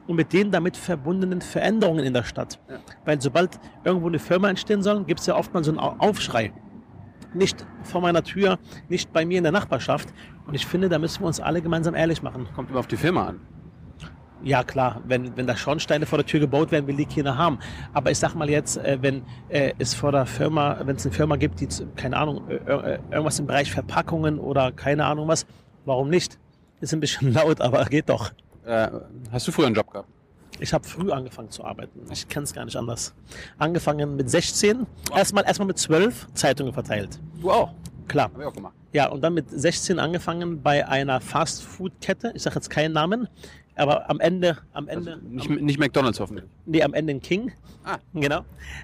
[0.07, 2.59] Und mit den damit verbundenen Veränderungen in der Stadt.
[2.69, 2.77] Ja.
[3.05, 5.97] Weil sobald irgendwo eine Firma entstehen soll, gibt es ja oft mal so einen Au-
[5.99, 6.53] Aufschrei.
[7.35, 10.09] Nicht vor meiner Tür, nicht bei mir in der Nachbarschaft.
[10.47, 12.47] Und ich finde, da müssen wir uns alle gemeinsam ehrlich machen.
[12.55, 13.41] Kommt immer auf die Firma an.
[14.43, 17.59] Ja klar, wenn, wenn da Schornsteine vor der Tür gebaut werden, will die keiner haben.
[17.95, 21.15] Aber ich sag mal jetzt, äh, wenn äh, es vor der Firma, wenn es eine
[21.15, 25.47] Firma gibt, die, keine Ahnung, äh, irgendwas im Bereich Verpackungen oder keine Ahnung was,
[25.85, 26.39] warum nicht?
[26.81, 28.31] Ist ein bisschen laut, aber geht doch.
[28.67, 28.89] Äh,
[29.31, 30.09] hast du früher einen Job gehabt?
[30.59, 32.01] Ich habe früh angefangen zu arbeiten.
[32.11, 33.15] Ich kann es gar nicht anders.
[33.59, 37.21] Angefangen mit 16, erstmal erstmal mit 12 Zeitungen verteilt.
[37.41, 37.73] Du auch.
[38.09, 38.31] Klar.
[38.33, 38.75] Hab ich auch gemacht.
[38.93, 42.33] Ja, und dann mit 16 angefangen bei einer Fast-Food-Kette.
[42.35, 43.29] Ich sage jetzt keinen Namen,
[43.77, 46.47] aber am Ende, am Ende, Also nicht, nicht McDonalds hoffentlich.
[46.65, 47.53] nee, am Ende in King.
[47.85, 47.99] Ah.
[48.15, 48.41] Genau.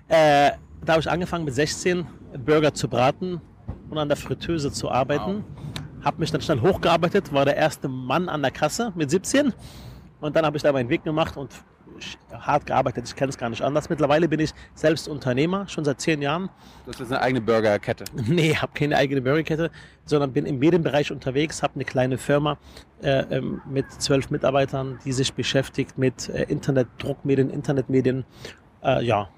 [0.08, 0.52] Äh,
[0.84, 2.06] da habe ich angefangen mit 16
[2.44, 3.40] Burger zu braten
[3.88, 5.44] und an der Fritteuse zu arbeiten.
[6.04, 9.52] Habe mich dann schnell hochgearbeitet, war der erste Mann an der Kasse mit 17
[10.20, 11.50] und dann habe ich da meinen Weg gemacht und
[12.32, 13.04] hart gearbeitet.
[13.06, 13.88] Ich kenne es gar nicht anders.
[13.88, 16.48] Mittlerweile bin ich selbst Unternehmer, schon seit zehn Jahren.
[16.84, 18.04] Du hast jetzt eine eigene Burgerkette.
[18.26, 19.70] Nee, habe keine eigene Burgerkette,
[20.04, 22.58] sondern bin in jedem Bereich unterwegs, habe eine kleine Firma
[23.02, 28.24] äh, ähm, mit zwölf Mitarbeitern, die sich beschäftigt mit äh, Internet, Druckmedien, Internetmedien.
[28.82, 29.28] Äh, ja,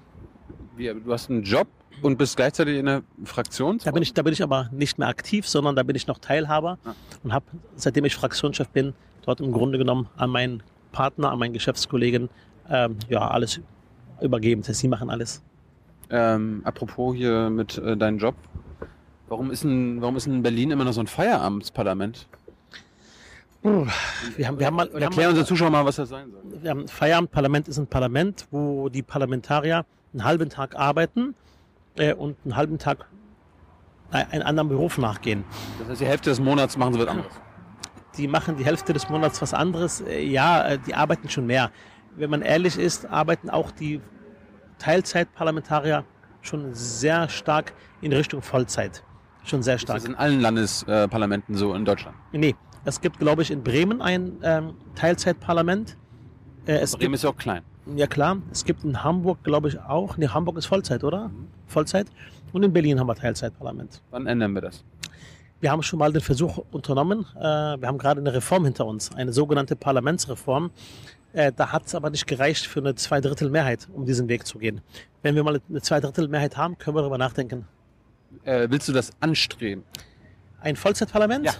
[0.75, 1.67] Wie, du hast einen Job
[2.01, 3.79] und bist gleichzeitig in einer Fraktion?
[3.83, 6.19] da bin, ich, da bin ich aber nicht mehr aktiv, sondern da bin ich noch
[6.19, 6.93] Teilhaber Ah.
[7.23, 8.93] und habe, seitdem ich Fraktionschef bin,
[9.25, 12.29] dort im Grunde genommen an meinen Partner, an meinen Geschäftskollegen,
[12.69, 13.59] ähm, ja, alles
[14.21, 14.61] übergeben.
[14.61, 15.41] Das heißt, sie machen alles.
[16.09, 18.35] Ähm, apropos hier mit äh, deinem Job.
[19.27, 22.27] Warum ist, in, warum ist in Berlin immer noch so ein Feierabendparlament?
[24.37, 26.61] Wir haben, wir haben mal, wir Erklär unseren Zuschauern mal, was das sein soll.
[26.61, 31.33] wir haben Feierabendparlament ist ein Parlament, wo die Parlamentarier einen halben Tag arbeiten
[31.97, 33.05] äh, und einen halben Tag
[34.11, 35.43] einen anderen Beruf nachgehen.
[35.79, 37.31] Das heißt, die Hälfte des Monats machen sie was anderes.
[38.17, 40.01] Die machen die Hälfte des Monats was anderes.
[40.01, 41.71] Äh, ja, äh, die arbeiten schon mehr.
[42.15, 43.99] Wenn man ehrlich ist, arbeiten auch die
[44.77, 46.05] Teilzeitparlamentarier
[46.41, 49.03] schon sehr stark in Richtung Vollzeit.
[49.43, 49.97] Schon sehr Das stark.
[49.97, 52.15] ist in allen Landesparlamenten so in Deutschland.
[52.31, 52.55] Nee,
[52.85, 55.97] es gibt, glaube ich, in Bremen ein ähm, Teilzeitparlament.
[56.65, 57.63] Äh, es Bremen ist ja auch klein.
[57.93, 60.17] Ja klar, es gibt in Hamburg, glaube ich, auch.
[60.17, 61.29] Nee, Hamburg ist Vollzeit, oder?
[61.67, 62.07] Vollzeit.
[62.51, 64.01] Und in Berlin haben wir Teilzeitparlament.
[64.09, 64.83] Wann ändern wir das?
[65.59, 67.25] Wir haben schon mal den Versuch unternommen.
[67.35, 70.71] Äh, wir haben gerade eine Reform hinter uns, eine sogenannte Parlamentsreform.
[71.33, 74.81] Äh, da hat es aber nicht gereicht für eine Zweidrittelmehrheit, um diesen Weg zu gehen.
[75.21, 77.67] Wenn wir mal eine Zweidrittelmehrheit haben, können wir darüber nachdenken.
[78.43, 79.83] Äh, willst du das anstreben?
[80.61, 81.45] Ein Vollzeitparlament?
[81.45, 81.53] Ja.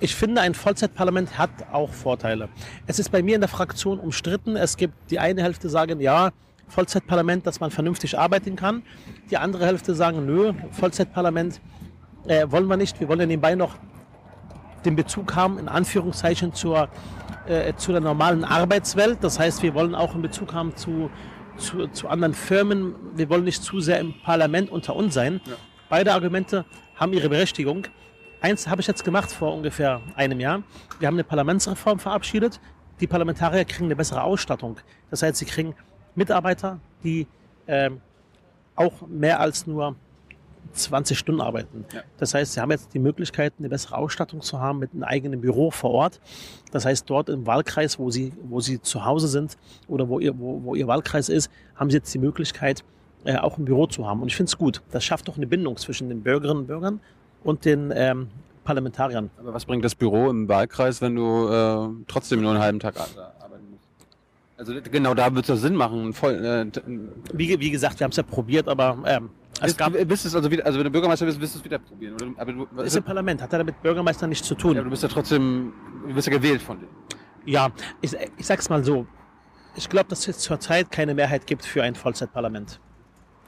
[0.00, 2.48] Ich finde, ein Vollzeitparlament hat auch Vorteile.
[2.86, 4.56] Es ist bei mir in der Fraktion umstritten.
[4.56, 6.32] Es gibt die eine Hälfte sagen, ja,
[6.68, 8.82] Vollzeitparlament, dass man vernünftig arbeiten kann.
[9.30, 11.60] Die andere Hälfte sagen, nö, Vollzeitparlament
[12.26, 13.00] äh, wollen wir nicht.
[13.00, 13.76] Wir wollen ja nebenbei noch
[14.84, 16.88] den Bezug haben, in Anführungszeichen, zur,
[17.46, 19.18] äh, zu der normalen Arbeitswelt.
[19.22, 21.10] Das heißt, wir wollen auch einen Bezug haben zu,
[21.56, 22.94] zu, zu anderen Firmen.
[23.14, 25.40] Wir wollen nicht zu sehr im Parlament unter uns sein.
[25.46, 25.54] Ja.
[25.88, 26.64] Beide Argumente
[26.96, 27.86] haben ihre Berechtigung.
[28.44, 30.62] Eins habe ich jetzt gemacht vor ungefähr einem Jahr.
[30.98, 32.60] Wir haben eine Parlamentsreform verabschiedet.
[33.00, 34.76] Die Parlamentarier kriegen eine bessere Ausstattung.
[35.08, 35.74] Das heißt, sie kriegen
[36.14, 37.26] Mitarbeiter, die
[37.66, 38.02] ähm,
[38.76, 39.96] auch mehr als nur
[40.74, 41.86] 20 Stunden arbeiten.
[41.94, 42.02] Ja.
[42.18, 45.40] Das heißt, sie haben jetzt die Möglichkeit, eine bessere Ausstattung zu haben mit einem eigenen
[45.40, 46.20] Büro vor Ort.
[46.70, 49.56] Das heißt, dort im Wahlkreis, wo sie, wo sie zu Hause sind
[49.88, 52.84] oder wo ihr, wo, wo ihr Wahlkreis ist, haben sie jetzt die Möglichkeit,
[53.24, 54.20] äh, auch ein Büro zu haben.
[54.20, 54.82] Und ich finde es gut.
[54.90, 57.00] Das schafft doch eine Bindung zwischen den Bürgerinnen und Bürgern
[57.44, 58.28] und den ähm,
[58.64, 59.30] Parlamentariern.
[59.38, 62.96] Aber was bringt das Büro im Wahlkreis, wenn du äh, trotzdem nur einen halben Tag
[62.98, 63.84] ar- arbeiten musst?
[64.56, 66.12] Also genau da wird es ja Sinn machen.
[66.12, 66.66] Voll, äh,
[67.32, 70.34] Wie, wie gesagt, wir haben es ja probiert, aber ähm, es bist, gab, bist es
[70.34, 72.14] also wieder, also wenn du Bürgermeister bist, wirst du es wieder probieren.
[72.14, 72.26] Oder?
[72.38, 74.74] Aber, du, ist im Parlament, hat ja damit Bürgermeister nichts zu tun.
[74.76, 75.72] ja, du bist ja trotzdem,
[76.08, 76.90] du bist ja gewählt von denen.
[77.46, 79.06] Ja, ich, ich sag's mal so.
[79.76, 82.80] Ich glaube, dass es zurzeit keine Mehrheit gibt für ein Vollzeitparlament.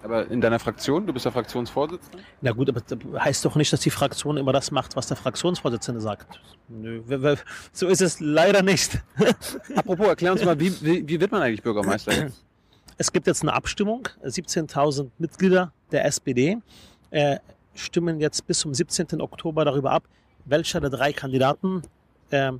[0.06, 2.20] Aber in deiner Fraktion, du bist ja Fraktionsvorsitzender.
[2.40, 5.16] Na gut, aber das heißt doch nicht, dass die Fraktion immer das macht, was der
[5.16, 6.40] Fraktionsvorsitzende sagt.
[6.68, 7.02] Nö,
[7.72, 9.02] so ist es leider nicht.
[9.74, 12.44] Apropos, erklär uns mal, wie, wie, wie wird man eigentlich Bürgermeister jetzt?
[12.98, 14.08] Es gibt jetzt eine Abstimmung.
[14.24, 16.58] 17.000 Mitglieder der SPD
[17.10, 17.38] äh,
[17.74, 19.20] stimmen jetzt bis zum 17.
[19.20, 20.04] Oktober darüber ab,
[20.44, 21.82] welcher der drei Kandidaten
[22.30, 22.52] äh,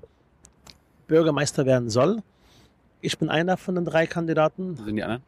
[1.07, 2.25] Bürgermeister werden soll.
[3.03, 4.75] Ich bin einer von den drei Kandidaten.
[4.75, 5.23] Sind die anderen?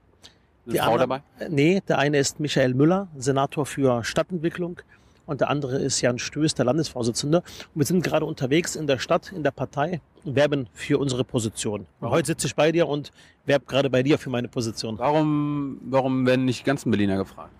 [0.73, 1.23] Die Frau dabei?
[1.49, 4.81] Nee, der eine ist Michael Müller, Senator für Stadtentwicklung.
[5.27, 7.39] Und der andere ist Jan Stöß, der Landesvorsitzende.
[7.39, 11.23] Und wir sind gerade unterwegs in der Stadt, in der Partei und werben für unsere
[11.23, 11.87] Position.
[12.01, 12.17] Warum?
[12.17, 13.13] Heute sitze ich bei dir und
[13.45, 14.99] werbe gerade bei dir für meine Position.
[14.99, 17.53] Warum, warum werden nicht die ganzen Berliner gefragt?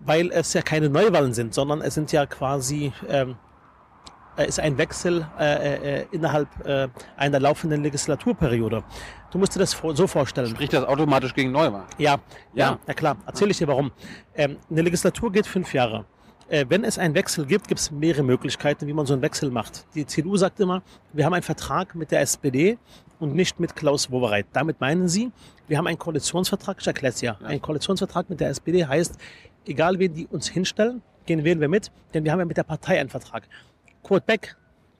[0.00, 3.34] Weil es ja keine Neuwahlen sind, sondern es sind ja quasi ähm, äh,
[4.44, 8.82] ist ein Wechsel äh, äh, innerhalb äh, einer laufenden Legislaturperiode.
[9.30, 10.48] Du musst dir das so vorstellen.
[10.48, 11.84] Spricht das automatisch gegen Neuwahl?
[11.98, 12.18] Ja,
[12.54, 12.78] ja, Ja.
[12.86, 13.16] ja klar.
[13.26, 13.92] Erzähle ich dir warum.
[14.34, 16.04] Ähm, eine Legislatur geht fünf Jahre.
[16.48, 19.50] Äh, wenn es einen Wechsel gibt, gibt es mehrere Möglichkeiten, wie man so einen Wechsel
[19.50, 19.86] macht.
[19.94, 22.76] Die CDU sagt immer, wir haben einen Vertrag mit der SPD
[23.20, 24.46] und nicht mit Klaus Wowereit.
[24.52, 25.30] Damit meinen sie,
[25.68, 27.38] wir haben einen Koalitionsvertrag, ich erkläre es ja.
[27.44, 29.16] Ein Koalitionsvertrag mit der SPD heißt,
[29.66, 32.64] egal wen die uns hinstellen, gehen wählen wir mit, denn wir haben ja mit der
[32.64, 33.46] Partei einen Vertrag.
[34.02, 34.56] Kurt Beck,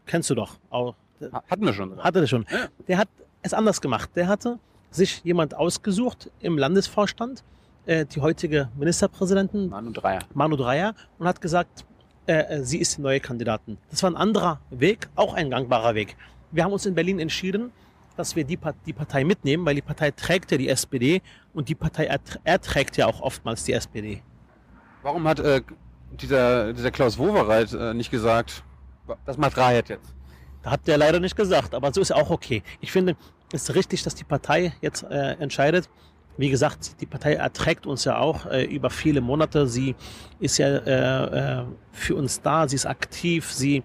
[0.07, 0.95] kennst du doch, auch,
[1.33, 1.99] Ha- Hatten wir schon.
[2.03, 2.47] hatte das schon.
[2.89, 3.09] Der hat
[3.43, 4.11] es anders gemacht.
[4.15, 4.59] Der hatte
[4.91, 7.45] sich jemand ausgesucht im Landesvorstand,
[7.87, 10.21] äh, die heutige Ministerpräsidentin Mann und Dreier.
[10.35, 11.85] Manu Dreyer, und hat gesagt,
[12.27, 13.77] äh, äh, sie ist die neue Kandidatin.
[13.91, 16.17] Das war ein anderer Weg, auch ein gangbarer Weg.
[16.53, 17.71] Wir haben uns in Berlin entschieden,
[18.17, 21.23] dass wir die, die Partei mitnehmen, weil die Partei trägt ja die SPD
[21.55, 24.23] und die Partei ertr- erträgt ja auch oftmals die SPD.
[25.03, 25.63] Warum hat äh,
[26.13, 28.65] dieser, dieser Klaus Wowereit äh, nicht gesagt,
[29.25, 30.15] das macht Rahet jetzt?
[30.65, 32.63] Hat der leider nicht gesagt, aber so ist auch okay.
[32.81, 33.17] Ich finde,
[33.53, 35.89] es ist richtig, dass die Partei jetzt äh, entscheidet.
[36.37, 39.67] Wie gesagt, die Partei erträgt uns ja auch äh, über viele Monate.
[39.67, 39.95] Sie
[40.39, 43.83] ist ja äh, äh, für uns da, sie ist aktiv, sie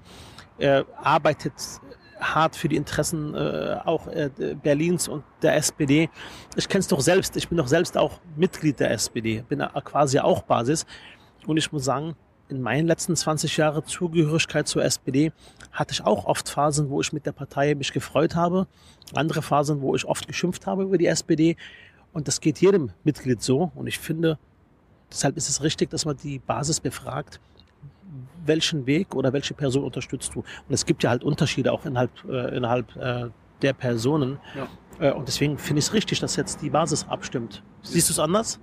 [0.58, 1.54] äh, arbeitet
[2.20, 4.30] hart für die Interessen äh, auch äh,
[4.62, 6.10] Berlins und der SPD.
[6.56, 9.68] Ich kenne es doch selbst, ich bin doch selbst auch Mitglied der SPD, bin da
[9.84, 10.86] quasi auch Basis.
[11.46, 12.16] Und ich muss sagen,
[12.50, 15.32] in meinen letzten 20 Jahren Zugehörigkeit zur SPD
[15.72, 18.68] hatte ich auch oft Phasen, wo ich mit der Partei mich gefreut habe,
[19.14, 21.58] andere Phasen, wo ich oft geschimpft habe über die SPD.
[22.14, 23.72] Und das geht jedem Mitglied so.
[23.76, 24.38] Und ich finde,
[25.12, 27.40] deshalb ist es richtig, dass man die Basis befragt,
[28.46, 30.40] welchen Weg oder welche Person unterstützt du.
[30.40, 33.30] Und es gibt ja halt Unterschiede auch innerhalb, äh, innerhalb äh,
[33.62, 34.40] der Personen.
[35.00, 37.64] Äh, und deswegen finde ich es richtig, dass jetzt die Basis abstimmt.
[37.82, 38.60] Siehst du es anders?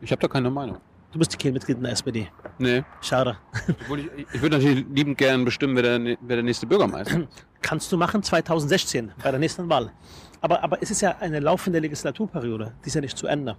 [0.00, 0.78] Ich habe da keine Meinung.
[1.12, 2.28] Du bist kein Mitglied in der SPD.
[2.58, 2.82] Nee.
[3.02, 3.36] Schade.
[3.82, 7.46] Obwohl ich, ich würde natürlich liebend gern bestimmen, wer der, wer der nächste Bürgermeister ist.
[7.60, 9.92] Kannst du machen 2016 bei der nächsten Wahl.
[10.40, 12.72] Aber, aber es ist ja eine laufende Legislaturperiode.
[12.82, 13.56] Die ist ja nicht zu Ende.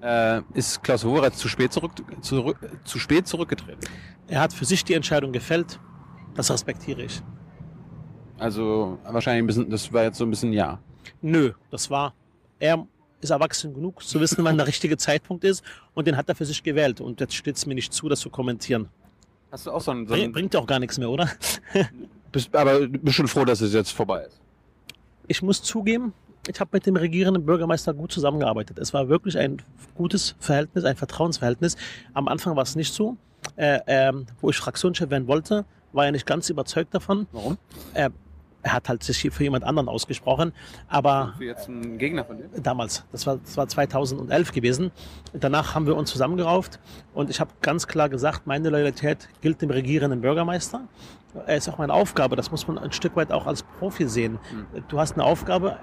[0.00, 3.80] Äh, ist Klaus Wowereit zu spät, zurück, zurück, zu spät zurückgetreten?
[4.28, 5.80] Er hat für sich die Entscheidung gefällt.
[6.34, 7.20] Das respektiere ich.
[8.38, 10.78] Also wahrscheinlich ein bisschen, das war jetzt so ein bisschen ja.
[11.20, 12.14] Nö, das war,
[12.58, 12.86] er
[13.20, 15.62] ist erwachsen genug zu wissen, wann der richtige Zeitpunkt ist
[15.94, 17.00] und den hat er für sich gewählt.
[17.00, 18.88] Und jetzt steht es mir nicht zu, das zu kommentieren.
[19.50, 21.28] Hast du auch so einen, so einen bringt ja auch gar nichts mehr, oder?
[22.32, 24.40] bist, aber du bist schon froh, dass es jetzt vorbei ist.
[25.26, 26.12] Ich muss zugeben,
[26.48, 28.78] ich habe mit dem regierenden Bürgermeister gut zusammengearbeitet.
[28.78, 29.62] Es war wirklich ein
[29.94, 31.76] gutes Verhältnis, ein Vertrauensverhältnis.
[32.14, 33.16] Am Anfang war es nicht so.
[33.56, 37.26] Äh, ähm, wo ich Fraktionschef werden wollte, war er nicht ganz überzeugt davon.
[37.32, 37.58] Warum?
[37.94, 38.10] Er,
[38.62, 40.52] er hat halt sich hier für jemand anderen ausgesprochen,
[40.88, 42.48] aber Für jetzt ein Gegner von dir?
[42.62, 44.90] damals, das war, das war 2011 gewesen.
[45.32, 46.78] Danach haben wir uns zusammengerauft
[47.14, 50.82] und ich habe ganz klar gesagt, meine Loyalität gilt dem regierenden Bürgermeister.
[51.46, 54.38] Er ist auch meine Aufgabe, das muss man ein Stück weit auch als Profi sehen.
[54.88, 55.78] Du hast eine Aufgabe,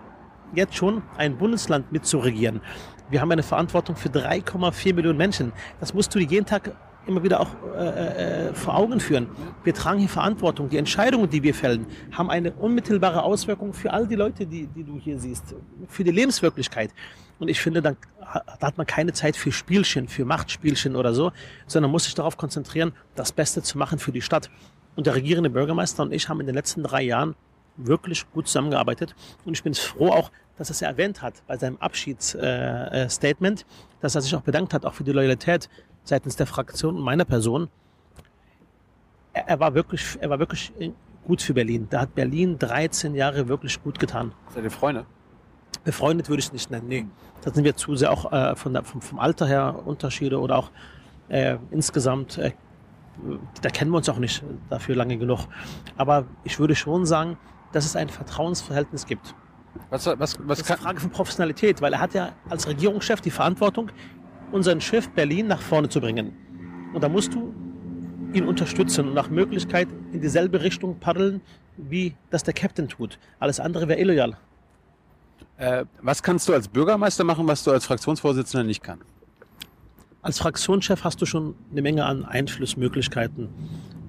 [0.54, 2.62] jetzt schon ein Bundesland mitzuregieren.
[3.10, 5.54] Wir haben eine Verantwortung für 3,4 Millionen Menschen.
[5.80, 6.76] Das musst du jeden Tag
[7.08, 9.28] immer wieder auch äh, äh, vor Augen führen.
[9.64, 10.70] Wir tragen hier Verantwortung.
[10.70, 14.84] Die Entscheidungen, die wir fällen, haben eine unmittelbare Auswirkung für all die Leute, die, die
[14.84, 15.56] du hier siehst,
[15.88, 16.92] für die Lebenswirklichkeit.
[17.40, 21.14] Und ich finde, dann, ha- da hat man keine Zeit für Spielchen, für Machtspielchen oder
[21.14, 21.32] so,
[21.68, 24.50] sondern muss sich darauf konzentrieren, das Beste zu machen für die Stadt.
[24.96, 27.36] Und der regierende Bürgermeister und ich haben in den letzten drei Jahren
[27.76, 29.16] wirklich gut zusammengearbeitet.
[29.46, 33.66] Und ich bin froh auch, dass er es erwähnt hat bei seinem Abschiedsstatement, äh, Statement,
[34.02, 35.70] dass er sich auch bedankt hat, auch für die Loyalität
[36.08, 37.70] seitens der Fraktion und meiner Person.
[39.34, 40.72] Er, er, war, wirklich, er war wirklich
[41.26, 41.88] gut für Berlin.
[41.90, 44.32] Da hat Berlin 13 Jahre wirklich gut getan.
[44.54, 45.06] Seid ihr Freunde?
[45.84, 47.06] Befreundet würde ich es nicht nennen, nee.
[47.42, 50.58] Da sind wir zu sehr auch äh, von der, vom, vom Alter her Unterschiede oder
[50.58, 50.72] auch
[51.30, 52.52] äh, insgesamt, äh,
[53.62, 55.48] da kennen wir uns auch nicht dafür lange genug.
[55.98, 57.38] Aber ich würde schon sagen,
[57.72, 59.36] dass es ein Vertrauensverhältnis gibt.
[59.90, 63.22] Was, was, was Das ist eine Frage von Professionalität, weil er hat ja als Regierungschef
[63.22, 63.92] die Verantwortung,
[64.52, 66.34] unseren Schiff Berlin nach vorne zu bringen.
[66.94, 67.54] Und da musst du
[68.34, 71.42] ihn unterstützen und nach Möglichkeit in dieselbe Richtung paddeln,
[71.78, 73.20] wie das der Captain tut.
[73.40, 74.38] Alles andere wäre illoyal.
[75.58, 79.06] äh, was kannst du als Bürgermeister machen, was du als Fraktionsvorsitzender nicht kannst?
[80.22, 83.50] Als Fraktionschef hast du schon eine Menge an Einflussmöglichkeiten.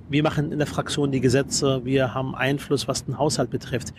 [0.09, 3.93] Wir machen in der Fraktion die Gesetze, wir haben Einfluss, was den Haushalt betrifft.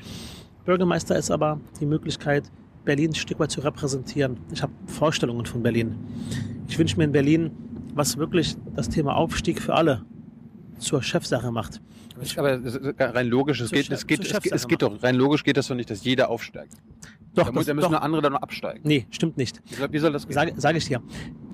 [0.65, 2.51] Bürgermeister ist aber die Möglichkeit,
[2.85, 4.37] Berlin ein Stück weit zu repräsentieren.
[4.51, 5.95] Ich habe Vorstellungen von Berlin.
[6.67, 7.51] Ich wünsche mir in Berlin,
[7.93, 10.03] was wirklich das Thema Aufstieg für alle
[10.77, 11.81] zur Chefsache macht.
[12.37, 15.15] Aber es ist rein logisch, es geht, es geht, es geht, es geht doch, rein
[15.15, 16.73] logisch geht das doch nicht, dass jeder aufsteigt.
[17.33, 18.81] Doch, Da, muss, das, da müssen doch nur andere dann noch absteigen.
[18.83, 19.61] nee, stimmt nicht.
[19.69, 20.33] Wie soll, wie soll das gehen?
[20.33, 21.01] Sage sag ich dir.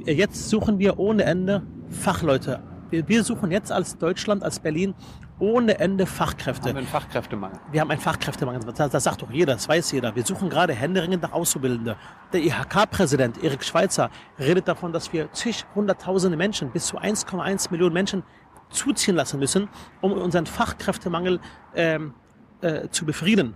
[0.05, 2.61] Jetzt suchen wir ohne Ende Fachleute.
[2.89, 4.93] Wir, wir suchen jetzt als Deutschland, als Berlin
[5.39, 6.69] ohne Ende Fachkräfte.
[6.69, 7.60] Haben wir einen Fachkräftemangel.
[7.71, 8.62] Wir haben einen Fachkräftemangel.
[8.74, 10.15] Das, das sagt doch jeder, das weiß jeder.
[10.15, 11.98] Wir suchen gerade händeringend nach Auszubildende.
[12.32, 17.93] Der IHK-Präsident Erik Schweitzer redet davon, dass wir zig, hunderttausende Menschen, bis zu 1,1 Millionen
[17.93, 18.24] Menschen
[18.69, 19.69] zuziehen lassen müssen,
[20.02, 21.39] um unseren Fachkräftemangel
[21.76, 22.13] ähm,
[22.62, 23.56] äh, zu befrieden.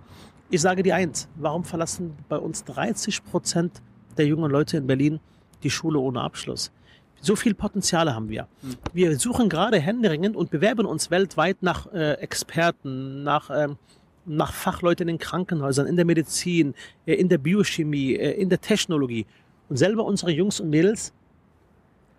[0.50, 3.82] Ich sage dir eins, warum verlassen bei uns 30 Prozent
[4.16, 5.20] der jungen Leute in Berlin
[5.62, 6.72] die Schule ohne Abschluss?
[7.22, 8.48] So viel Potenziale haben wir.
[8.94, 13.76] Wir suchen gerade händeringend und bewerben uns weltweit nach äh, Experten, nach, ähm,
[14.24, 18.60] nach Fachleuten in den Krankenhäusern, in der Medizin, äh, in der Biochemie, äh, in der
[18.60, 19.26] Technologie.
[19.68, 21.12] Und selber unsere Jungs und Mädels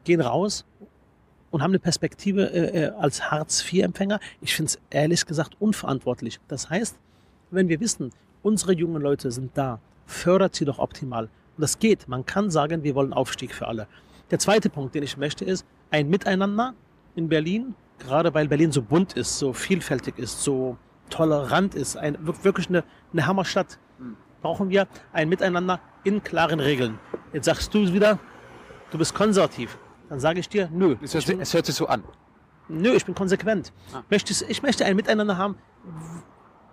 [0.03, 0.65] gehen raus
[1.49, 4.19] und haben eine Perspektive äh als Hartz-IV-Empfänger.
[4.39, 6.39] Ich finde es ehrlich gesagt unverantwortlich.
[6.47, 6.95] Das heißt,
[7.49, 8.11] wenn wir wissen,
[8.43, 11.25] unsere jungen Leute sind da, fördert sie doch optimal.
[11.25, 12.07] Und das geht.
[12.07, 13.87] Man kann sagen, wir wollen Aufstieg für alle.
[14.31, 16.73] Der zweite Punkt, den ich möchte, ist ein Miteinander
[17.15, 20.77] in Berlin, gerade weil Berlin so bunt ist, so vielfältig ist, so
[21.09, 23.77] tolerant ist, ein, wirklich eine, eine Hammerstadt,
[24.41, 26.97] brauchen wir ein Miteinander in klaren Regeln.
[27.33, 28.19] Jetzt sagst du wieder,
[28.91, 29.77] du bist konservativ.
[30.07, 30.95] Dann sage ich dir, nö.
[31.01, 32.03] Es hört, es hört sich so an.
[32.69, 33.73] Nö, ich bin konsequent.
[33.93, 34.01] Ah.
[34.09, 35.57] Ich möchte ein Miteinander haben,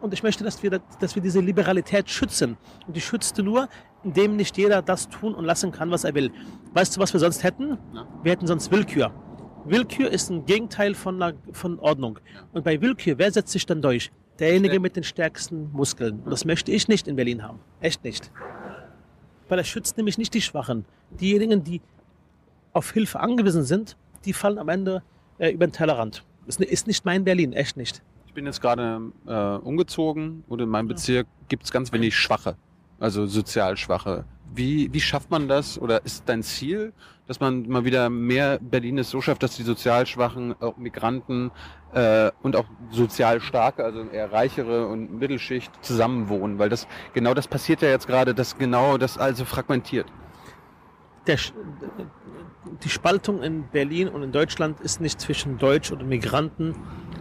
[0.00, 2.56] und ich möchte, dass wir, dass wir diese Liberalität schützen.
[2.86, 3.68] Und die schützt du nur,
[4.04, 6.30] indem nicht jeder das tun und lassen kann, was er will.
[6.72, 7.78] Weißt du, was wir sonst hätten?
[7.92, 8.06] Ja.
[8.22, 9.12] Wir hätten sonst Willkür.
[9.64, 12.18] Willkür ist ein Gegenteil von, einer, von Ordnung.
[12.52, 14.10] Und bei Willkür, wer setzt sich dann durch?
[14.38, 16.20] Derjenige mit den stärksten Muskeln.
[16.20, 17.58] Und das möchte ich nicht in Berlin haben.
[17.80, 18.30] Echt nicht.
[19.48, 20.84] Weil er schützt nämlich nicht die Schwachen.
[21.10, 21.80] Diejenigen, die
[22.72, 25.02] auf Hilfe angewiesen sind, die fallen am Ende
[25.38, 26.24] äh, über den Tellerrand.
[26.46, 28.02] Ist, ist nicht mein Berlin, echt nicht
[28.34, 32.56] bin jetzt gerade äh, umgezogen und in meinem Bezirk gibt es ganz wenig Schwache,
[32.98, 34.24] also sozial Schwache.
[34.54, 36.92] Wie, wie schafft man das oder ist dein Ziel,
[37.26, 41.50] dass man mal wieder mehr Berlin es so schafft, dass die sozial Schwachen, auch Migranten
[41.92, 46.58] äh, und auch sozial Starke, also eher reichere und Mittelschicht zusammenwohnen?
[46.58, 50.06] Weil das genau das passiert ja jetzt gerade, dass genau das also fragmentiert.
[51.26, 51.36] Der,
[52.82, 56.74] die Spaltung in Berlin und in Deutschland ist nicht zwischen Deutsch und Migranten,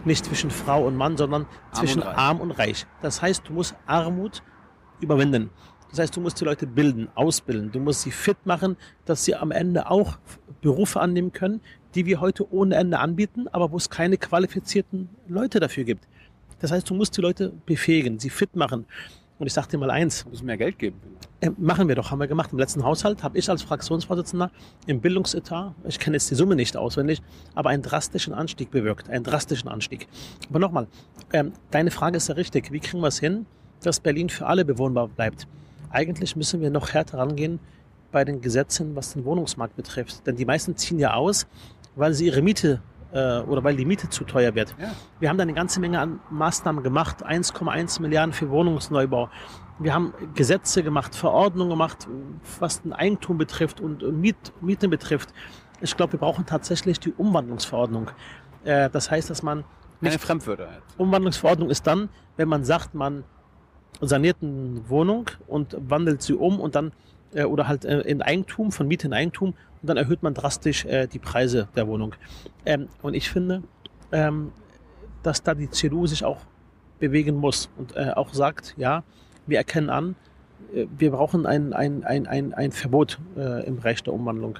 [0.06, 2.86] nicht zwischen Frau und Mann, sondern zwischen arm und, arm und reich.
[3.02, 4.42] Das heißt, du musst Armut
[5.00, 5.50] überwinden.
[5.90, 7.72] Das heißt, du musst die Leute bilden, ausbilden.
[7.72, 10.18] Du musst sie fit machen, dass sie am Ende auch
[10.60, 11.60] Berufe annehmen können,
[11.94, 16.06] die wir heute ohne Ende anbieten, aber wo es keine qualifizierten Leute dafür gibt.
[16.60, 18.86] Das heißt, du musst die Leute befähigen, sie fit machen.
[19.38, 20.26] Und ich sage dir mal eins.
[20.26, 21.00] Muss mehr Geld geben.
[21.40, 22.50] Äh, machen wir doch, haben wir gemacht.
[22.52, 24.50] Im letzten Haushalt habe ich als Fraktionsvorsitzender
[24.86, 27.22] im Bildungsetat, ich kenne jetzt die Summe nicht auswendig,
[27.54, 29.08] aber einen drastischen Anstieg bewirkt.
[29.08, 30.08] Einen drastischen Anstieg.
[30.50, 30.88] Aber nochmal,
[31.32, 32.72] ähm, deine Frage ist ja richtig.
[32.72, 33.46] Wie kriegen wir es hin,
[33.82, 35.46] dass Berlin für alle bewohnbar bleibt?
[35.90, 37.60] Eigentlich müssen wir noch härter rangehen
[38.10, 40.26] bei den Gesetzen, was den Wohnungsmarkt betrifft.
[40.26, 41.46] Denn die meisten ziehen ja aus,
[41.94, 42.80] weil sie ihre Miete
[43.12, 44.74] äh, oder weil die Miete zu teuer wird.
[44.78, 44.92] Ja.
[45.20, 49.28] Wir haben da eine ganze Menge an Maßnahmen gemacht, 1,1 Milliarden für Wohnungsneubau.
[49.78, 52.08] Wir haben Gesetze gemacht, Verordnungen gemacht,
[52.58, 55.32] was den Eigentum betrifft und Miet, Mieten betrifft.
[55.80, 58.10] Ich glaube, wir brauchen tatsächlich die Umwandlungsverordnung.
[58.64, 59.64] Äh, das heißt, dass man
[60.00, 60.68] nicht eine Fremdwörter.
[60.96, 63.24] Umwandlungsverordnung ist dann, wenn man sagt, man
[64.00, 66.92] saniert eine Wohnung und wandelt sie um und dann
[67.32, 70.84] äh, oder halt äh, in Eigentum, von Miete in Eigentum und dann erhöht man drastisch
[70.84, 72.14] äh, die Preise der Wohnung.
[72.64, 73.62] Ähm, und ich finde,
[74.12, 74.52] ähm,
[75.22, 76.38] dass da die CDU sich auch
[76.98, 79.02] bewegen muss und äh, auch sagt, ja,
[79.46, 80.16] wir erkennen an,
[80.74, 84.58] äh, wir brauchen ein, ein, ein, ein, ein Verbot äh, im Bereich der Umwandlung.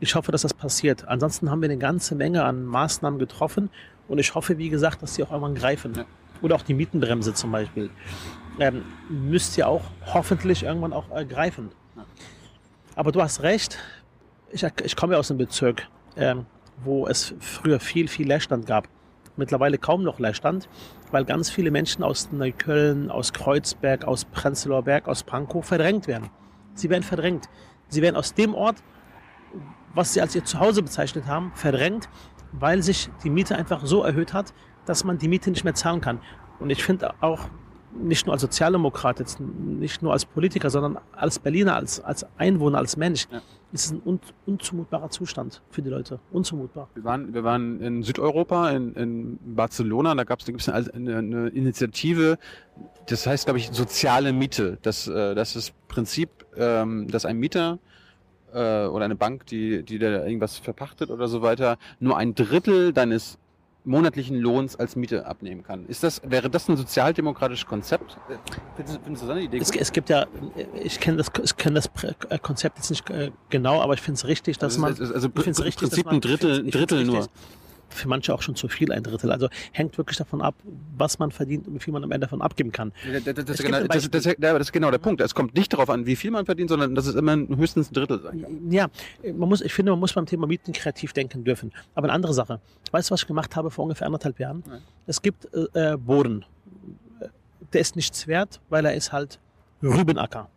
[0.00, 1.08] Ich hoffe, dass das passiert.
[1.08, 3.70] Ansonsten haben wir eine ganze Menge an Maßnahmen getroffen
[4.06, 5.94] und ich hoffe, wie gesagt, dass sie auch irgendwann greifen.
[5.96, 6.04] Ja.
[6.40, 7.90] Oder auch die Mietenbremse zum Beispiel.
[8.60, 11.70] Ähm, müsst ihr auch hoffentlich irgendwann auch ergreifen.
[11.96, 12.04] Ja.
[12.94, 13.78] Aber du hast recht,
[14.50, 16.46] ich, ich komme ja aus einem Bezirk, ähm,
[16.84, 18.88] wo es früher viel, viel Leerstand gab.
[19.36, 20.68] Mittlerweile kaum noch Leerstand,
[21.12, 26.28] weil ganz viele Menschen aus Neukölln, aus Kreuzberg, aus Prenzlauer Berg, aus Pankow verdrängt werden.
[26.74, 27.48] Sie werden verdrängt.
[27.88, 28.82] Sie werden aus dem Ort,
[29.94, 32.08] was sie als ihr Zuhause bezeichnet haben, verdrängt,
[32.52, 34.52] weil sich die Miete einfach so erhöht hat,
[34.86, 36.20] dass man die Miete nicht mehr zahlen kann.
[36.58, 37.48] Und ich finde auch,
[37.94, 42.78] nicht nur als Sozialdemokrat, jetzt nicht nur als Politiker, sondern als Berliner, als, als Einwohner,
[42.78, 43.40] als Mensch, ja.
[43.72, 46.18] Ist es ein un, unzumutbarer Zustand für die Leute.
[46.32, 46.88] Unzumutbar.
[46.94, 51.48] Wir waren, wir waren in Südeuropa, in, in Barcelona, da gab es eine, eine, eine
[51.48, 52.38] Initiative,
[53.06, 54.78] das heißt, glaube ich, soziale Miete.
[54.82, 57.78] Das, äh, das ist Prinzip, ähm, dass ein Mieter
[58.52, 62.92] äh, oder eine Bank, die, die da irgendwas verpachtet oder so weiter, nur ein Drittel
[62.92, 63.38] deines
[63.88, 65.86] monatlichen Lohns als Miete abnehmen kann.
[65.86, 68.16] Ist das, wäre das ein sozialdemokratisches Konzept?
[68.76, 69.58] Findest du das eine Idee?
[69.58, 70.26] Es, es, gibt ja,
[70.82, 71.90] ich kenne das, ich kenne das
[72.28, 75.28] äh, Konzept jetzt nicht äh, genau, aber ich finde es richtig, dass man, also, also
[75.28, 77.26] ich richtig, Prinzip ein Drittel, ein Drittel nur.
[77.88, 79.30] Für manche auch schon zu viel, ein Drittel.
[79.30, 80.54] Also hängt wirklich davon ab,
[80.96, 82.92] was man verdient und wie viel man am Ende davon abgeben kann.
[83.24, 85.20] Das, das, das, genau, das ist genau der Punkt.
[85.20, 87.94] Es kommt nicht darauf an, wie viel man verdient, sondern dass es immer höchstens ein
[87.94, 88.70] Drittel sein kann.
[88.70, 88.88] Ja,
[89.22, 91.72] man muss, ich finde, man muss beim Thema Mieten kreativ denken dürfen.
[91.94, 92.60] Aber eine andere Sache.
[92.90, 94.62] Weißt du, was ich gemacht habe vor ungefähr anderthalb Jahren?
[94.66, 94.82] Nein.
[95.06, 96.44] Es gibt äh, äh, Boden.
[97.72, 99.38] Der ist nichts wert, weil er ist halt
[99.82, 100.48] Rübenacker.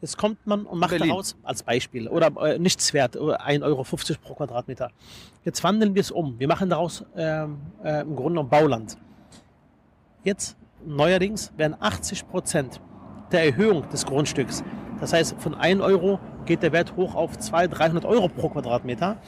[0.00, 1.08] Jetzt kommt man und macht Berlin.
[1.08, 3.84] daraus, als Beispiel, oder äh, nichts wert, oder 1,50 Euro
[4.22, 4.90] pro Quadratmeter.
[5.44, 6.38] Jetzt wandeln wir es um.
[6.38, 8.96] Wir machen daraus ähm, äh, im Grunde genommen Bauland.
[10.22, 12.80] Jetzt neuerdings werden 80 Prozent
[13.32, 14.62] der Erhöhung des Grundstücks,
[15.00, 19.18] das heißt von 1 Euro geht der Wert hoch auf 200, 300 Euro pro Quadratmeter.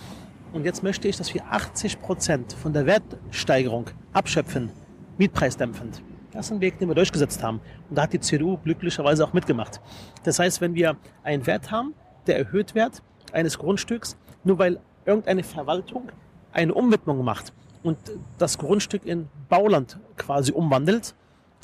[0.52, 4.70] Und jetzt möchte ich, dass wir 80 Prozent von der Wertsteigerung abschöpfen,
[5.18, 6.02] mietpreisdämpfend.
[6.32, 7.60] Das ist ein Weg, den wir durchgesetzt haben.
[7.88, 9.80] Und da hat die CDU glücklicherweise auch mitgemacht.
[10.22, 11.94] Das heißt, wenn wir einen Wert haben,
[12.26, 13.02] der erhöht wird,
[13.32, 16.10] eines Grundstücks, nur weil irgendeine Verwaltung
[16.52, 17.52] eine Umwidmung macht
[17.82, 17.98] und
[18.38, 21.14] das Grundstück in Bauland quasi umwandelt,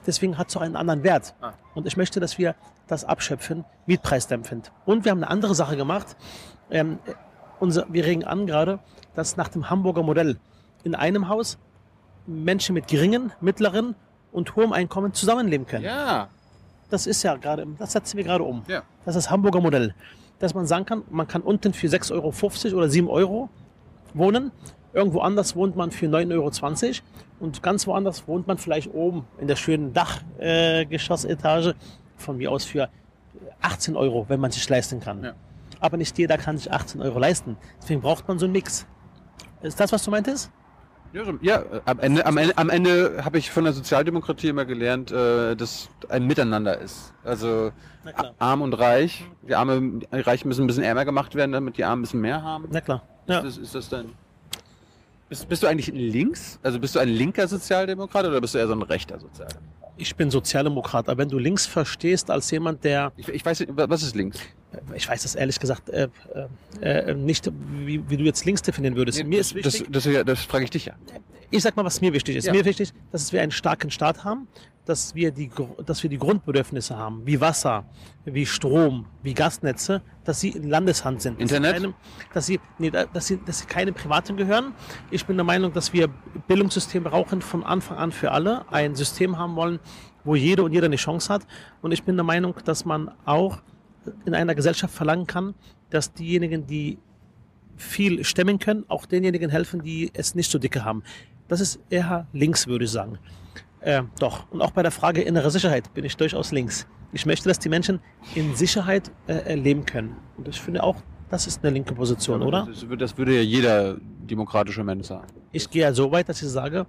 [0.07, 1.35] deswegen hat es auch einen anderen Wert.
[1.41, 1.53] Ah.
[1.75, 2.55] Und ich möchte, dass wir
[2.87, 4.73] das abschöpfen, mietpreisdämpfend.
[4.85, 6.17] Und wir haben eine andere Sache gemacht.
[6.71, 6.99] Ähm,
[7.59, 8.79] unser, wir regen an gerade,
[9.15, 10.39] dass nach dem Hamburger Modell
[10.85, 11.59] in einem Haus
[12.27, 13.95] Menschen mit geringen, mittleren
[14.37, 15.85] und hohem Einkommen zusammenleben können.
[15.85, 16.29] Ja,
[16.91, 18.63] Das ist ja gerade, das setzen wir gerade um.
[18.69, 18.83] ja.
[19.05, 19.95] Das ist das Hamburger Modell.
[20.39, 22.13] Dass man sagen kann, man kann unten für 6,50
[22.67, 23.49] Euro oder 7 Euro
[24.15, 24.53] wohnen.
[24.93, 26.51] Irgendwo anders wohnt man für 9,20 Euro.
[27.41, 31.75] Und ganz woanders wohnt man vielleicht oben in der schönen Dachgeschossetage äh,
[32.17, 32.89] von mir aus für
[33.63, 35.25] 18 Euro, wenn man sich leisten kann.
[35.25, 35.33] Ja.
[35.81, 37.57] Aber nicht jeder kann sich 18 Euro leisten.
[37.81, 38.87] Deswegen braucht man so einen Mix.
[39.63, 40.51] Ist das, was du meintest?
[41.17, 44.49] Ja, so- ja äh, am Ende, am Ende, am Ende habe ich von der Sozialdemokratie
[44.49, 47.15] immer gelernt, äh, dass ein Miteinander ist.
[47.25, 47.73] Also
[48.39, 49.25] arm und reich.
[49.49, 52.21] Die Arme, die Reichen müssen ein bisschen ärmer gemacht werden, damit die Armen ein bisschen
[52.21, 52.67] mehr haben.
[52.71, 53.03] Na klar.
[53.27, 53.39] Ja.
[53.39, 54.07] Ist, das, ist das dann?
[55.29, 56.59] Bist, bist du eigentlich links?
[56.63, 59.76] Also bist du ein linker Sozialdemokrat oder bist du eher so ein rechter Sozialdemokrat?
[59.99, 63.77] Ich bin Sozialdemokrat, aber wenn du links verstehst als jemand, der Ich, ich weiß nicht,
[63.77, 64.39] wa- was ist links?
[64.95, 66.09] ich weiß das ehrlich gesagt äh,
[66.83, 67.51] äh, äh, nicht,
[67.85, 69.25] wie, wie du jetzt links definieren würdest.
[69.25, 70.95] mir ist wichtig, das, das, das, das frage ich dich ja.
[71.51, 72.45] ich sag mal, was mir wichtig ist.
[72.47, 72.53] Ja.
[72.53, 74.49] Mir ist wichtig, dass wir einen starken Staat haben,
[74.87, 75.51] dass wir die,
[75.85, 77.85] dass wir die Grundbedürfnisse haben, wie Wasser,
[78.25, 81.41] wie Strom, wie Gasnetze, dass sie in Landeshand sind.
[81.41, 81.75] Dass sie Internet?
[81.83, 81.95] Keinem,
[82.33, 84.73] dass sie, nee, da- dass sie, dass sie keine Privaten gehören.
[85.11, 86.09] Ich bin der Meinung, dass wir
[86.47, 89.81] Bildungssystem brauchen von Anfang an für alle, ein System haben wollen,
[90.25, 91.47] wo jede und jeder eine Chance hat.
[91.83, 93.61] Und ich bin der Meinung, dass man auch
[94.25, 95.55] in einer Gesellschaft verlangen kann,
[95.91, 96.99] dass diejenigen, die
[97.77, 101.03] viel stemmen können, auch denjenigen helfen, die es nicht so dicke haben.
[101.49, 103.19] Das ist eher links, würde ich sagen.
[103.87, 104.51] Äh, doch.
[104.51, 106.89] Und auch bei der Frage innere Sicherheit bin ich durchaus links.
[107.13, 108.01] Ich möchte, dass die Menschen
[108.35, 110.17] in Sicherheit äh, äh, leben können.
[110.37, 110.97] Und ich finde auch,
[111.31, 112.67] das ist eine linke Position, oder?
[112.69, 113.97] Das, würde- das würde ja jeder
[114.29, 115.29] demokratische Mensch sagen.
[115.53, 116.87] Ich gehe ja so weit, dass ich sage,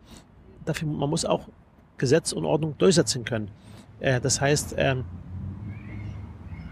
[0.66, 1.48] dafür, man muss auch
[2.00, 3.52] Gesetz und Ordnung durchsetzen können.
[4.00, 5.06] Äh, das heißt, ähm,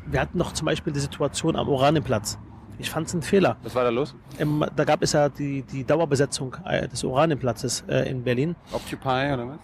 [0.07, 2.39] wir hatten doch zum Beispiel die Situation am Oranienplatz.
[2.79, 3.57] Ich fand es ein Fehler.
[3.63, 4.15] Was war da los?
[4.39, 8.55] Ähm, da gab es ja die, die Dauerbesetzung äh, des Oranienplatzes äh, in Berlin.
[8.71, 9.57] Occupy oder was?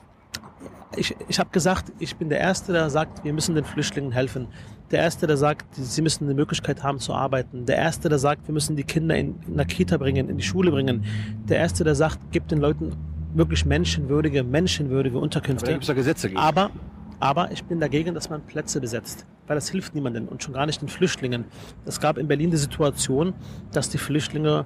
[0.96, 4.48] Ich, ich habe gesagt, ich bin der Erste, der sagt, wir müssen den Flüchtlingen helfen.
[4.92, 7.66] Der Erste, der sagt, sie müssen eine Möglichkeit haben zu arbeiten.
[7.66, 10.44] Der Erste, der sagt, wir müssen die Kinder in, in der Kita bringen, in die
[10.44, 11.06] Schule bringen.
[11.48, 12.92] Der Erste, der sagt, gibt den Leuten
[13.34, 15.72] wirklich menschenwürdige, menschenwürdige Aber da Unterkünfte.
[15.72, 16.40] gibt es doch Gesetze gegen.
[16.40, 16.72] Aber,
[17.20, 20.66] aber ich bin dagegen, dass man Plätze besetzt, weil das hilft niemandem und schon gar
[20.66, 21.46] nicht den Flüchtlingen.
[21.86, 23.34] Es gab in Berlin die Situation,
[23.72, 24.66] dass die Flüchtlinge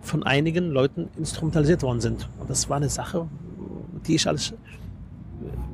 [0.00, 2.28] von einigen Leuten instrumentalisiert worden sind.
[2.38, 3.28] Und das war eine Sache,
[4.06, 4.54] die ich als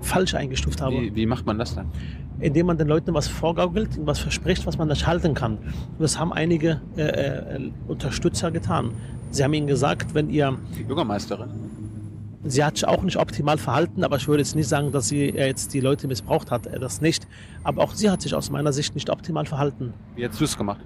[0.00, 1.86] falsch eingestuft habe, Wie, wie macht man das dann?
[2.40, 5.52] indem man den Leuten was vorgaukelt, ihnen was verspricht, was man nicht halten kann.
[5.58, 8.90] Und das haben einige äh, äh, Unterstützer getan.
[9.30, 11.48] Sie haben ihnen gesagt, wenn ihr Die Bürgermeisterin.
[12.46, 15.30] Sie hat sich auch nicht optimal verhalten, aber ich würde jetzt nicht sagen, dass sie
[15.30, 16.66] äh, jetzt die Leute missbraucht hat.
[16.66, 17.26] äh, Das nicht.
[17.62, 19.94] Aber auch sie hat sich aus meiner Sicht nicht optimal verhalten.
[20.14, 20.80] Wie hast du es gemacht?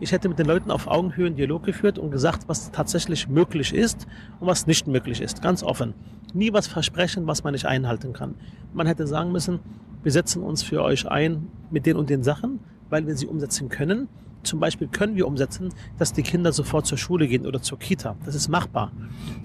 [0.00, 3.74] Ich hätte mit den Leuten auf Augenhöhe einen Dialog geführt und gesagt, was tatsächlich möglich
[3.74, 4.06] ist
[4.40, 5.42] und was nicht möglich ist.
[5.42, 5.92] Ganz offen.
[6.32, 8.34] Nie was versprechen, was man nicht einhalten kann.
[8.72, 9.60] Man hätte sagen müssen,
[10.02, 12.60] wir setzen uns für euch ein mit den und den Sachen,
[12.90, 14.08] weil wir sie umsetzen können.
[14.42, 18.16] Zum Beispiel können wir umsetzen, dass die Kinder sofort zur Schule gehen oder zur Kita.
[18.24, 18.90] Das ist machbar.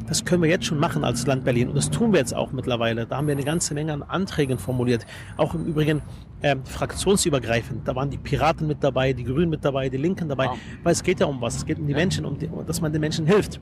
[0.08, 1.70] Das können wir jetzt schon machen als Land Berlin.
[1.70, 3.06] Und das tun wir jetzt auch mittlerweile.
[3.06, 5.06] Da haben wir eine ganze Menge an Anträgen formuliert.
[5.38, 6.02] Auch im Übrigen
[6.42, 7.88] ähm, fraktionsübergreifend.
[7.88, 10.48] Da waren die Piraten mit dabei, die Grünen mit dabei, die Linken dabei.
[10.48, 10.58] Wow.
[10.84, 11.56] Weil es geht ja um was.
[11.58, 11.98] Es geht um die Ja.
[11.98, 13.60] Menschen, um die, dass man den Menschen hilft.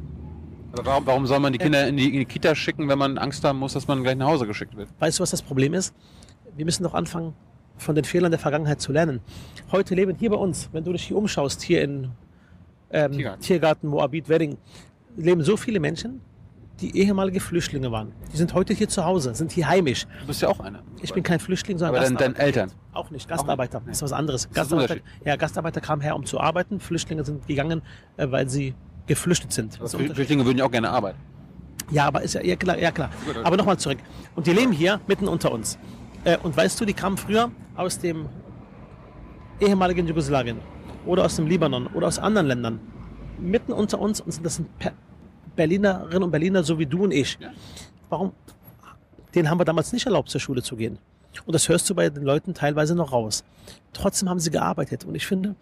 [0.83, 3.43] Warum, warum soll man die Kinder in die, in die Kita schicken, wenn man Angst
[3.45, 4.89] haben muss, dass man gleich nach Hause geschickt wird?
[4.99, 5.93] Weißt du, was das Problem ist?
[6.55, 7.33] Wir müssen doch anfangen,
[7.77, 9.21] von den Fehlern der Vergangenheit zu lernen.
[9.71, 12.11] Heute leben hier bei uns, wenn du dich hier umschaust, hier in
[12.91, 13.41] ähm, Tiergarten.
[13.41, 14.57] Tiergarten, Moabit, Wedding,
[15.17, 16.21] leben so viele Menschen,
[16.81, 18.11] die ehemalige Flüchtlinge waren.
[18.33, 20.05] Die sind heute hier zu Hause, sind hier heimisch.
[20.21, 20.83] Du bist ja auch einer.
[21.01, 22.61] Ich bin kein Flüchtling, sondern Aber dann deine Gastarbeiter.
[22.61, 22.71] Eltern.
[22.93, 23.77] Auch nicht, Gastarbeiter.
[23.77, 23.91] Auch nicht?
[23.91, 24.45] Das ist was anderes.
[24.45, 26.79] ist Gastarbeiter, ja, Gastarbeiter kamen her, um zu arbeiten.
[26.79, 27.81] Flüchtlinge sind gegangen,
[28.17, 28.75] äh, weil sie
[29.07, 29.75] geflüchtet sind.
[29.77, 31.19] Flüchtlinge würden ja auch gerne arbeiten.
[31.91, 33.09] Ja, aber ist ja, ja klar, ja klar.
[33.43, 33.99] Aber nochmal zurück.
[34.35, 35.77] Und die leben hier mitten unter uns.
[36.25, 38.27] Äh, und weißt du, die kamen früher aus dem
[39.61, 40.59] ehemaligen Jugoslawien
[41.05, 42.79] oder aus dem Libanon oder aus anderen Ländern.
[43.39, 44.67] Mitten unter uns und das sind
[45.55, 47.37] Berlinerinnen und Berliner, so wie du und ich.
[48.09, 48.33] Warum?
[49.33, 50.97] Denen haben wir damals nicht erlaubt, zur Schule zu gehen.
[51.45, 53.43] Und das hörst du bei den Leuten teilweise noch raus.
[53.93, 55.03] Trotzdem haben sie gearbeitet.
[55.03, 55.55] Und ich finde,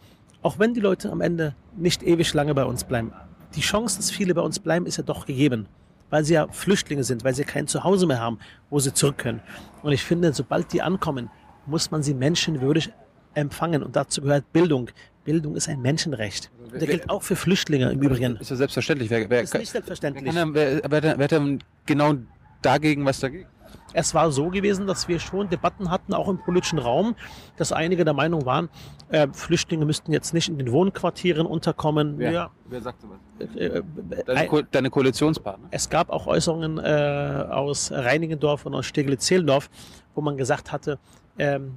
[0.44, 3.12] auch wenn die Leute am Ende nicht ewig lange bei uns bleiben,
[3.56, 5.68] die Chance, dass viele bei uns bleiben, ist ja doch gegeben.
[6.14, 8.38] Weil sie ja Flüchtlinge sind, weil sie kein Zuhause mehr haben,
[8.70, 9.42] wo sie zurück können.
[9.82, 11.32] Und ich finde, sobald die ankommen,
[11.66, 12.92] muss man sie menschenwürdig
[13.34, 13.82] empfangen.
[13.82, 14.92] Und dazu gehört Bildung.
[15.24, 16.52] Bildung ist ein Menschenrecht.
[16.72, 18.36] Und der gilt auch für Flüchtlinge im Übrigen.
[18.36, 19.10] Ist ja selbstverständlich.
[19.10, 20.32] Wer, wer, Ist nicht selbstverständlich.
[20.36, 22.14] kann, wer, wer, wer hat denn genau
[22.62, 23.48] dagegen was dagegen?
[23.94, 27.16] Es war so gewesen, dass wir schon Debatten hatten, auch im politischen Raum,
[27.58, 28.70] dass einige der Meinung waren,
[29.14, 32.18] äh, Flüchtlinge müssten jetzt nicht in den Wohnquartieren unterkommen.
[32.18, 33.18] Wer, Ja, wer sagt sowas?
[33.56, 33.82] äh,
[34.26, 35.68] Deine, äh, Ko deine Koalitionspartner.
[35.72, 39.70] es gab auch Äußerungen äh, aus Reinigendorf und aus Steglitz-Zehlendorf,
[40.16, 40.98] wo man gesagt hatte,
[41.38, 41.76] ähm,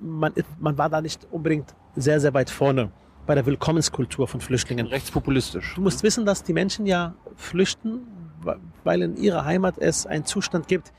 [0.00, 2.90] man, man war da nicht unbedingt sehr, sehr weit vorne
[3.26, 4.86] bei der Willkommenskultur von Flüchtlingen.
[4.86, 5.74] Rechtspopulistisch.
[5.74, 8.00] Du musst wissen, dass die Menschen ja flüchten,
[8.84, 10.92] weil in ihrer Heimat es einen Zustand gibt,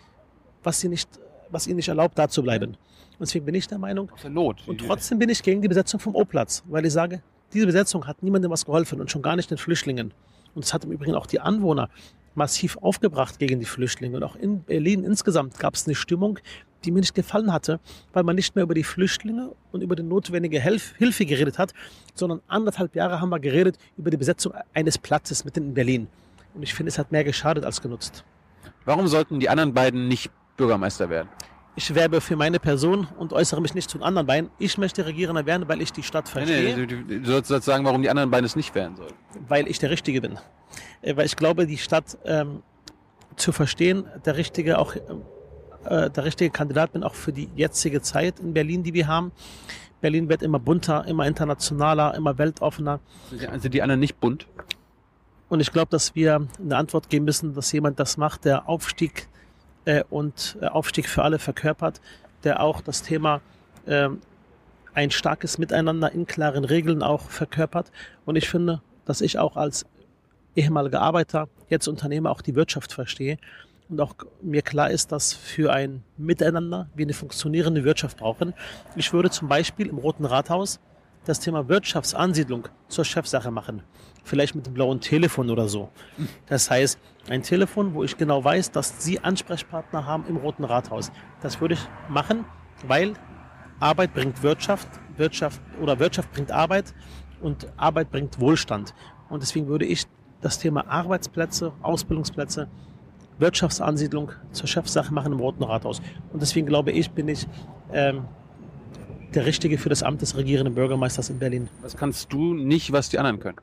[0.64, 1.10] was, sie nicht,
[1.50, 2.78] was ihnen nicht erlaubt, da zu bleiben.
[3.22, 4.64] Und deswegen bin ich der Meinung, Aus der Not.
[4.66, 7.22] und trotzdem bin ich gegen die Besetzung vom O-Platz, weil ich sage,
[7.54, 10.12] diese Besetzung hat niemandem was geholfen und schon gar nicht den Flüchtlingen.
[10.56, 11.92] Und es hat im Übrigen auch die Anwohner
[12.34, 14.18] massiv aufgebracht gegen die Flüchtlinge.
[14.18, 16.40] Und auch in Berlin insgesamt gab es eine Stimmung,
[16.84, 17.80] die mir nicht gefallen hatte,
[18.12, 21.76] weil man nicht mehr über die Flüchtlinge und über die notwendige Helf Hilfe geredet hat,
[22.16, 26.08] sondern anderthalb Jahre haben wir geredet über die Besetzung eines Platzes mitten in Berlin.
[26.56, 28.24] Und ich finde, es hat mehr geschadet als genutzt.
[28.84, 31.30] Warum sollten die anderen beiden nicht Bürgermeister werden?
[31.76, 34.50] Ich werbe für meine Person und äußere mich nicht zu den anderen beiden.
[34.60, 36.76] Ich möchte Regierender werden, weil ich die Stadt verstehe.
[36.76, 39.14] Nee, nee, du, du sollst sagen, warum die anderen beiden es nicht werden sollen.
[39.48, 40.38] weil ich der Richtige bin.
[41.02, 42.62] Äh, Weil ich glaube, die Stadt ähm,
[43.38, 48.40] zu verstehen, der richtige auch äh, der richtige Kandidat bin auch für die jetzige Zeit
[48.40, 49.32] in Berlin, die wir haben.
[50.02, 53.00] Berlin wird immer bunter, immer internationaler, immer weltoffener.
[53.30, 54.46] Sind die, sind die anderen nicht bunt?
[55.48, 59.28] Und ich glaube, dass wir eine Antwort geben müssen, dass jemand das macht, der Aufstieg
[59.86, 62.02] äh, und äh, Aufstieg für alle verkörpert,
[62.44, 63.42] der auch das Thema
[63.88, 64.22] ähm,
[64.94, 67.92] ein starkes Miteinander in klaren Regeln auch verkörpert.
[68.26, 69.86] Und ich finde, dass ich auch als
[70.56, 73.38] ehemaliger Arbeiter, jetzt Unternehmer, auch die Wirtschaft verstehe
[73.90, 78.54] und auch mir klar ist, dass für ein Miteinander wir eine funktionierende Wirtschaft brauchen.
[78.96, 80.80] Ich würde zum Beispiel im Roten Rathaus
[81.26, 83.84] das Thema Wirtschaftsansiedlung zur Chefsache machen.
[84.24, 85.90] Vielleicht mit dem blauen Telefon oder so.
[86.48, 87.00] Das heißt,
[87.30, 91.12] ein Telefon, wo ich genau weiß, dass Sie Ansprechpartner haben im Roten Rathaus.
[91.42, 92.46] Das würde ich machen,
[92.88, 93.14] weil
[93.80, 96.94] Arbeit bringt Wirtschaft, Wirtschaft oder Wirtschaft bringt Arbeit
[97.42, 98.94] und Arbeit bringt Wohlstand.
[99.30, 100.06] Und deswegen würde ich
[100.42, 102.68] das Thema Arbeitsplätze, Ausbildungsplätze,
[103.40, 106.02] Wirtschaftsansiedlung zur Chefsache machen im Roten Rathaus.
[106.32, 107.48] Und deswegen glaube ich, bin ich
[107.92, 108.26] ähm,
[109.34, 111.70] der Richtige für das Amt des regierenden Bürgermeisters in Berlin.
[111.82, 113.58] Was kannst du nicht, was die anderen können?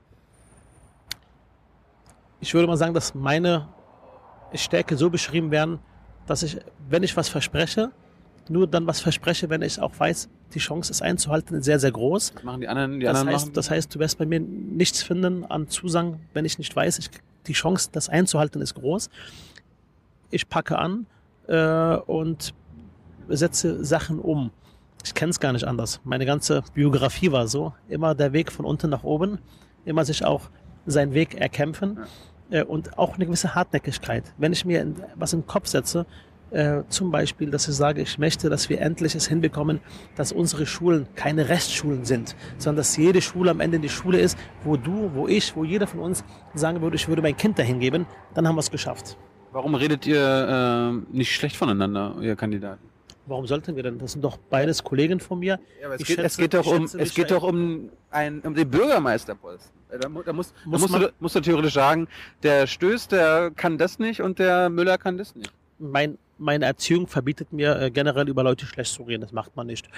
[2.41, 3.69] Ich würde mal sagen, dass meine
[4.55, 5.81] Stärke so beschrieben werden,
[6.27, 6.59] dass ich,
[6.89, 7.91] wenn ich was verspreche,
[8.49, 11.93] nur dann was verspreche, wenn ich auch weiß, die Chance, es einzuhalten, ist sehr, sehr
[11.93, 12.33] groß.
[12.37, 13.01] Was machen die anderen?
[13.01, 13.55] Die Das anderen heißt, machen?
[13.55, 17.11] das heißt, du wirst bei mir nichts finden an Zusagen, wenn ich nicht weiß, ich,
[17.47, 19.11] die Chance, das einzuhalten, ist groß.
[20.31, 21.07] Ich packe an
[21.47, 22.55] äh, und
[23.29, 24.51] setze Sachen um.
[25.05, 26.01] Ich kenne es gar nicht anders.
[26.05, 27.75] Meine ganze Biografie war so.
[27.89, 29.39] Immer der Weg von unten nach oben,
[29.85, 30.51] immer sich auch
[30.87, 31.99] seinen Weg erkämpfen
[32.51, 34.25] äh, und auch eine gewisse Hartnäckigkeit.
[34.39, 36.07] Wenn ich mir in, was in den Kopf setze,
[36.51, 39.81] äh, zum Beispiel, dass ich sage, ich möchte, dass wir endlich es hinbekommen,
[40.17, 44.39] dass unsere Schulen keine Restschulen sind, sondern dass jede Schule am Ende die Schule ist,
[44.65, 46.25] wo du, wo ich, wo jeder von uns
[46.55, 49.19] sagen würde, ich würde mein Kind dahin geben, dann haben wir es geschafft.
[49.53, 52.83] Warum redet ihr äh, nicht schlecht voneinander, ihr Kandidaten?
[53.27, 53.99] Warum sollten wir denn?
[53.99, 55.59] Das sind doch beides Kollegen von mir.
[55.81, 58.55] Ja, aber es, geht, es schätze- geht doch um, es geht doch um, ein, um
[58.55, 59.78] den Bürgermeisterposten.
[59.91, 62.09] Äh, Da, da, muss, da Muss musst, man- du, musst du theoretisch sagen,
[62.43, 65.53] der Stößt, der kann das nicht und der Müller kann das nicht.
[65.79, 69.21] Mein, meine Erziehung verbietet mir äh, generell über Leute schlecht zu reden.
[69.23, 69.89] Das macht man nicht.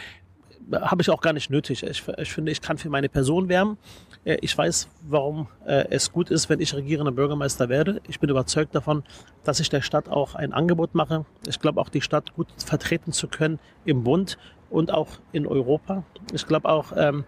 [0.72, 1.82] Habe ich auch gar nicht nötig.
[1.82, 3.76] Ich, ich finde, ich kann für meine Person werben.
[4.24, 8.01] Äh, Ich weiß, warum äh, es gut ist, wenn ich regierender Bürgermeister werde.
[8.07, 9.03] Ich bin überzeugt davon,
[9.43, 11.24] dass ich der Stadt auch ein Angebot mache.
[11.49, 14.38] Ich glaube auch, die Stadt gut vertreten zu können im Bund
[14.68, 16.05] und auch in Europa.
[16.32, 17.24] Ich glaube auch, ähm,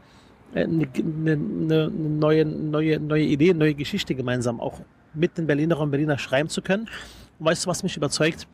[0.55, 4.81] eine, eine, neue, neue, neue Idee, neue Geschichte gemeinsam auch
[5.15, 6.89] mit den Berlinerinnen und Berliner schreiben zu können.
[7.39, 8.47] Und weißt du, was mich überzeugt?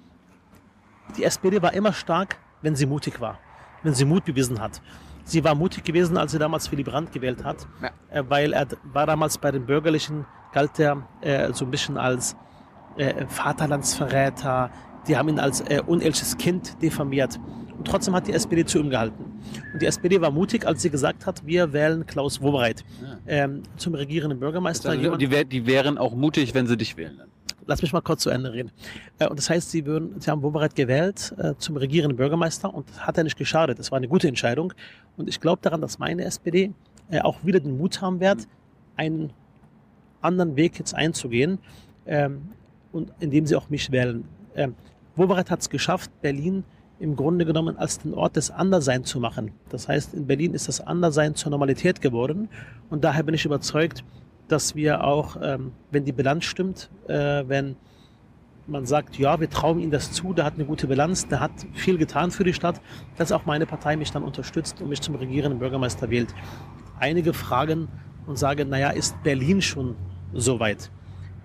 [1.17, 3.39] Die SPD war immer stark, wenn sie mutig war,
[3.83, 4.81] wenn sie Mut bewiesen hat.
[5.25, 7.91] Sie war mutig gewesen, als sie damals Willy Brandt gewählt hat, Ja.
[8.11, 12.35] äh, weil er war damals bei den Bürgerlichen, galt er äh, so ein bisschen als
[12.97, 14.71] äh, Vaterlandsverräter.
[15.07, 17.39] Die haben ihn als äh, unehrliches Kind diffamiert.
[17.79, 19.25] Und trotzdem hat die SPD zu ihm gehalten.
[19.73, 22.85] Und die SPD war mutig, als sie gesagt hat, wir wählen Klaus Wowereit
[23.27, 24.91] ähm, zum regierenden Bürgermeister.
[24.91, 27.23] Also, die, wär, die wären auch mutig, wenn sie dich wählen.
[27.67, 28.73] Lass mich mal kurz zu Ende reden.
[29.19, 32.89] Äh, Und das heißt, sie, würden, sie haben Wowereit gewählt äh, zum regierenden Bürgermeister und
[32.91, 33.79] das hat er nicht geschadet.
[33.79, 34.73] Das war eine gute Entscheidung.
[35.17, 36.73] Und ich glaube daran, dass meine SPD
[37.11, 38.49] äh, auch wieder den Mut haben wird,
[38.97, 39.31] einen
[40.21, 41.59] anderen Weg jetzt einzugehen
[42.07, 42.49] ähm,
[42.91, 44.25] und indem sie auch mich wählen.
[44.57, 44.75] Ähm,
[45.15, 46.65] Wowereit hat es geschafft, Berlin
[47.01, 49.53] im Grunde genommen als den Ort des Andersein zu machen.
[49.69, 52.49] Das heißt, in Berlin ist das Andersein zur Normalität geworden
[52.91, 54.05] und daher bin ich überzeugt,
[54.49, 57.77] dass wir auch, ähm, wenn die Bilanz stimmt, äh, wenn
[58.67, 61.53] man sagt, ja, wir trauen ihm das zu, der hat eine gute Bilanz, der hat
[61.75, 62.81] viel getan für die Stadt,
[63.17, 66.35] dass auch meine Partei mich dann unterstützt und mich zum regierenden Bürgermeister wählt.
[66.99, 67.89] Einige fragen
[68.27, 69.97] und sagen, naja, ist Berlin schon
[70.35, 70.91] so weit?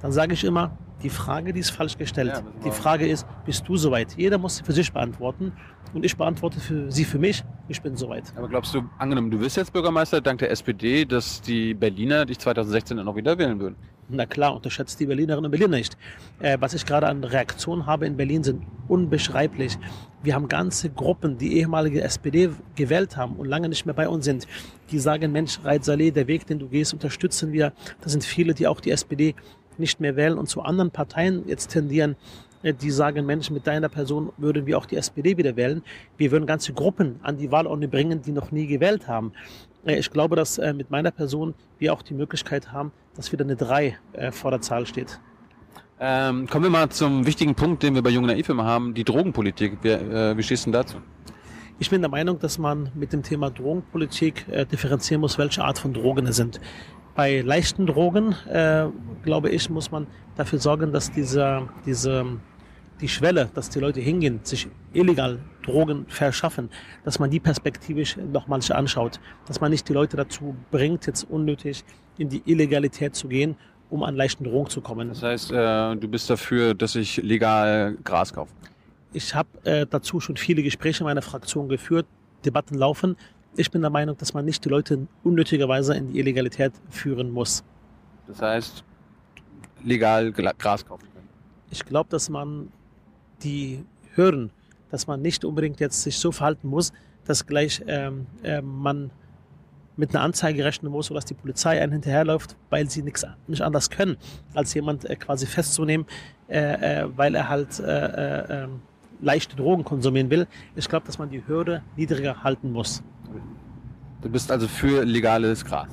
[0.01, 2.32] Dann sage ich immer, die Frage, die ist falsch gestellt.
[2.34, 4.16] Ja, die Frage ist, bist du soweit?
[4.18, 5.51] Jeder muss sie für sich beantworten
[5.93, 8.34] und ich beantworte für sie für mich, ich bin soweit.
[8.36, 12.39] Aber glaubst du, angenommen, du wirst jetzt Bürgermeister dank der SPD, dass die Berliner dich
[12.39, 13.76] 2016 dann auch wieder wählen würden?
[14.10, 15.97] Na klar, unterschätzt die Berlinerinnen und Berliner nicht.
[16.39, 19.78] Äh, was ich gerade an Reaktionen habe in Berlin, sind unbeschreiblich.
[20.22, 24.26] Wir haben ganze Gruppen, die ehemalige SPD gewählt haben und lange nicht mehr bei uns
[24.26, 24.47] sind,
[24.91, 27.74] die sagen, Mensch, Reit Saleh, der Weg, den du gehst, unterstützen wir.
[28.01, 29.36] Da sind viele, die auch die SPD
[29.80, 32.15] nicht mehr wählen und zu anderen Parteien jetzt tendieren,
[32.63, 35.84] äh, die sagen, Mensch, mit deiner Person würden wir auch die SPD wieder wählen.
[36.17, 39.34] Wir würden ganze Gruppen an die Wahlurne bringen, die noch nie gewählt haben.
[39.86, 43.43] Äh, Ich glaube, dass äh, mit meiner Person wir auch die Möglichkeit haben, dass wieder
[43.45, 45.19] eine 3 äh, vor der Zahl steht.
[45.99, 49.03] Ähm, kommen wir mal zum wichtigen Punkt, den wir bei Jung Naiv immer haben, die
[49.03, 49.78] Drogenpolitik.
[49.84, 50.97] Wie, äh, wie stehst du dazu?
[51.80, 55.80] Ich bin der Meinung, dass man mit dem Thema Drogenpolitik äh, differenzieren muss, welche Art
[55.80, 56.59] von Drogen es sind.
[57.16, 58.88] Bei leichten Drogen, äh,
[59.24, 62.26] glaube ich, muss man dafür sorgen, dass diese, diese,
[63.01, 66.70] die Schwelle, dass die Leute hingehen, sich illegal Drogen verschaffen,
[67.03, 71.84] dass man die perspektivisch nochmals anschaut, dass man nicht die Leute dazu bringt, jetzt unnötig
[72.18, 73.55] in die Illegalität zu gehen,
[73.91, 75.09] um an leichten Drogen zu kommen.
[75.09, 78.51] Das heißt, äh, du bist dafür, dass ich legal Gras kaufe.
[79.14, 82.07] Ich habe äh, dazu schon viele Gespräche in meiner Fraktion geführt,
[82.43, 83.16] Debatten laufen.
[83.56, 87.64] Ich bin der Meinung, dass man nicht die Leute unnötigerweise in die Illegalität führen muss.
[88.28, 88.84] Das heißt,
[89.84, 91.30] legal Gras kaufen können.
[91.70, 92.72] Ich glaube, dass man
[93.43, 93.86] die
[94.16, 94.51] hören,
[94.89, 96.93] dass man nicht unbedingt jetzt sich so verhalten muss,
[97.26, 99.12] dass gleich ähm, äh, man
[99.95, 103.62] mit einer Anzeige rechnen muss oder dass die Polizei einen hinterherläuft, weil sie nichts nicht
[103.62, 104.18] anders können,
[104.54, 106.08] als jemand äh, quasi festzunehmen,
[106.47, 108.82] äh, äh, weil er halt äh, äh, ähm,
[109.22, 110.47] leichte Drogen konsumieren will.
[110.76, 113.04] Ich glaube, dass man die Hürde niedriger halten muss.
[114.21, 115.88] Du bist also für legales Gras.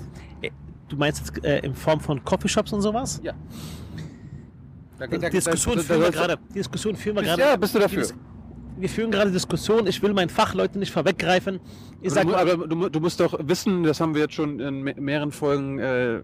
[0.89, 3.21] Du meinst jetzt äh, in Form von Coffeeshops und sowas?
[3.23, 3.33] Ja.
[4.99, 6.39] Da, Diskussion führen wir gerade.
[6.55, 7.41] Diskussion führen wir gerade.
[7.43, 8.07] ja, bist du dafür?
[8.77, 9.87] Wir führen gerade Diskussion.
[9.87, 11.61] Ich will meinen Fachleuten nicht vorweggreifen.
[12.03, 14.35] Ich sag aber, mal, du, aber du, du musst doch wissen, das haben wir jetzt
[14.35, 16.23] schon in me- mehreren Folgen äh,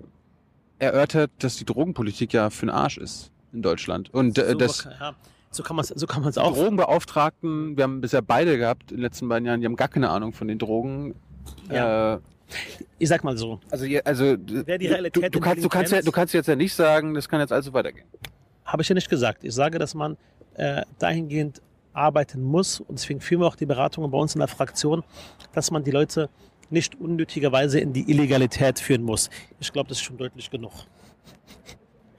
[0.78, 4.12] erörtert, dass die Drogenpolitik ja für den Arsch ist in Deutschland.
[4.12, 5.14] Und äh, so, das ja,
[5.50, 6.54] so kann man es so kann man's auch.
[6.54, 10.10] Drogenbeauftragten, wir haben bisher beide gehabt in den letzten beiden Jahren, die haben gar keine
[10.10, 11.14] Ahnung von den Drogen.
[11.70, 12.14] Ja.
[12.14, 12.18] Äh,
[12.98, 13.60] Ich sag mal so.
[13.70, 16.56] also, also Wer die du, Realität du, kannst, du, kannst ja, du kannst jetzt ja
[16.56, 18.06] nicht sagen, das kann jetzt also weitergehen.
[18.64, 19.44] Habe ich ja nicht gesagt.
[19.44, 20.16] Ich sage, dass man
[20.54, 21.60] äh, dahingehend
[21.92, 22.80] arbeiten muss.
[22.80, 25.02] Und deswegen führen wir auch die Beratungen bei uns in der Fraktion,
[25.52, 26.28] dass man die Leute
[26.70, 29.30] nicht unnötigerweise in die Illegalität führen muss.
[29.60, 30.72] Ich glaube, das ist schon deutlich genug.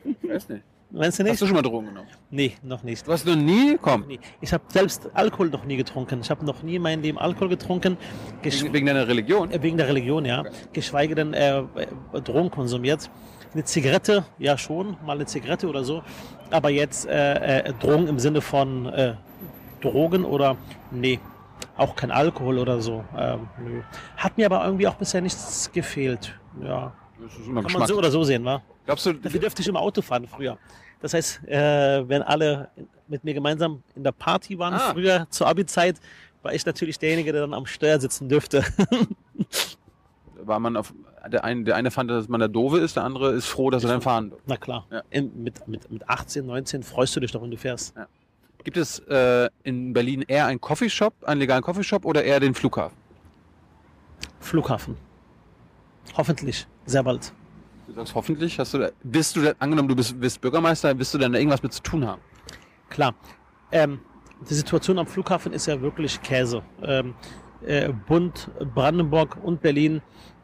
[0.04, 0.64] Ich weiß nicht.
[0.90, 1.42] Meinst du Hast nicht?
[1.42, 2.08] du schon mal Drogen genommen?
[2.30, 3.06] Nee, noch nicht.
[3.06, 3.78] Du hast noch nie?
[3.82, 4.08] Komm.
[4.08, 4.20] Nie.
[4.40, 6.22] Ich habe selbst Alkohol noch nie getrunken.
[6.22, 7.98] Ich habe noch nie in meinem Leben Alkohol getrunken.
[8.42, 9.52] Wegen, wegen deiner Religion?
[9.52, 10.42] äh, wegen der Religion, ja.
[10.42, 10.52] Okay.
[10.74, 11.66] Geschweige denn äh, äh,
[12.24, 13.10] Drogen konsumiert.
[13.54, 16.04] Eine Zigarette, ja schon, mal eine Zigarette oder so.
[16.52, 19.16] Aber jetzt äh, äh, Drogen im Sinne von äh,
[19.82, 20.56] Drogen oder
[20.92, 21.20] nee,
[21.76, 23.04] auch kein Alkohol oder so.
[23.18, 23.82] Ähm, nö.
[24.16, 26.38] Hat mir aber irgendwie auch bisher nichts gefehlt.
[26.64, 28.62] Ja, Das ist immer kann man so oder so sehen, wa?
[28.86, 30.58] Glaubst du, Dafür dürfte ich immer Auto fahren früher.
[31.02, 32.70] Das heißt, äh, wenn alle
[33.08, 34.92] mit mir gemeinsam in der Party waren, Ah.
[34.94, 35.98] früher zur Abi-Zeit,
[36.42, 38.64] war ich natürlich derjenige, der dann am Steuer sitzen dürfte.
[40.42, 40.94] war man auf
[41.30, 43.84] der eine, der eine fand, dass man der Doofe ist, der andere ist froh, dass
[43.84, 44.46] er dann fahren durfte.
[44.48, 44.86] Na klar.
[44.90, 45.02] Ja.
[45.10, 47.94] In, mit, mit, mit 18, 19 freust du dich doch, wenn du fährst.
[48.64, 52.98] Gibt es äh, in Berlin eher einen Coffeeshop, einen legalen Coffeeshop oder eher den Flughafen?
[54.40, 54.96] Flughafen.
[56.16, 56.68] Hoffentlich.
[56.86, 57.34] Sehr bald.
[57.88, 61.14] Du sagst hoffentlich, hast du da, bist du, da, angenommen du bist, bist Bürgermeister, wirst
[61.14, 62.22] du dann da irgendwas mit zu tun haben?
[62.90, 63.14] Klar.
[63.72, 64.00] Ähm,
[64.50, 66.62] die Situation am Flughafen ist ja wirklich Käse.
[66.84, 67.16] Ähm,
[67.66, 70.02] äh, Bund, Brandenburg und Berlin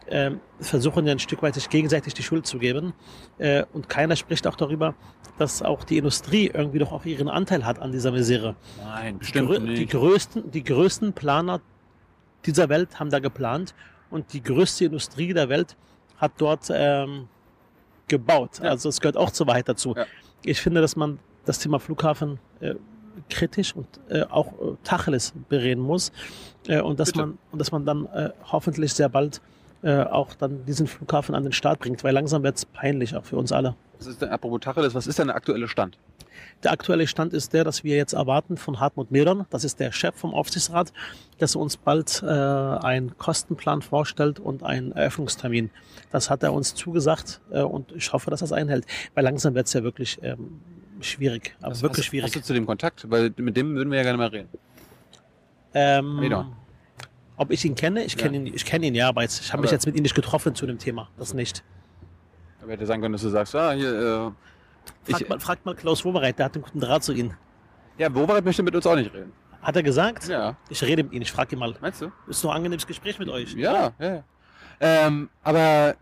[0.07, 2.93] äh, versuchen ja ein Stück weit sich gegenseitig die Schuld zu geben.
[3.37, 4.95] Äh, und keiner spricht auch darüber,
[5.37, 8.55] dass auch die Industrie irgendwie doch auch ihren Anteil hat an dieser Misere.
[8.83, 9.79] Nein, Die, bestimmt grö- nicht.
[9.79, 11.61] die, größten, die größten Planer
[12.45, 13.73] dieser Welt haben da geplant
[14.13, 15.75] und die größte Industrie der Welt
[16.17, 17.27] hat dort ähm,
[18.07, 18.59] gebaut.
[18.61, 18.69] Ja.
[18.69, 19.95] Also es gehört auch zur Wahrheit dazu.
[19.95, 20.05] Ja.
[20.43, 22.75] Ich finde, dass man das Thema Flughafen äh,
[23.29, 26.11] kritisch und äh, auch äh, Tacheles bereden muss
[26.67, 27.25] äh, und dass Bitte.
[27.25, 29.41] man und dass man dann äh, hoffentlich sehr bald
[29.81, 33.25] äh, auch dann diesen Flughafen an den Start bringt, weil langsam wird es peinlich auch
[33.25, 33.75] für uns alle.
[33.97, 35.97] was ist denn, apropos Tacheles, was ist denn der aktuelle Stand?
[36.63, 39.91] Der aktuelle Stand ist der, dass wir jetzt erwarten von Hartmut Medon, das ist der
[39.91, 40.93] Chef vom Aufsichtsrat,
[41.39, 45.69] dass er uns bald äh, einen Kostenplan vorstellt und einen Eröffnungstermin.
[46.11, 49.55] Das hat er uns zugesagt äh, und ich hoffe, dass er es einhält, weil langsam
[49.55, 50.59] wird es ja wirklich ähm,
[51.01, 52.25] schwierig, aber Was- wirklich hast, schwierig.
[52.27, 53.09] Hast du zu dem Kontakt?
[53.09, 54.47] Weil mit dem würden wir ja gerne mal reden.
[55.73, 56.53] Ähm, Medon.
[57.37, 58.03] ob ich ihn kenne?
[58.03, 59.95] Ich kenne ihn, ich kenne ihn ja, aber jetzt, ich habe mich Aber- jetzt mit
[59.95, 61.09] ihm nicht getroffen zu dem Thema.
[61.17, 61.63] Das nicht.
[62.61, 63.91] Da hätte sein können, dass du sagst, ah, hier,
[64.29, 64.31] äh,
[65.05, 67.35] Fragt, ich, mal, fragt mal Klaus Wowereit, der hat einen guten Draht zu Ihnen.
[67.97, 69.31] ja, Wowereit möchte mit uns auch nicht reden.
[69.61, 70.27] Hat er gesagt?
[70.27, 71.73] Ja, Ich rede mit ihm, ich frage ihn mal.
[71.79, 72.11] meinst du?
[72.27, 73.53] Ist doch ein angenehmes Gespräch mit euch.
[73.53, 74.05] Ja, ja.
[74.05, 74.23] ja.
[74.81, 75.95] Ähm, aber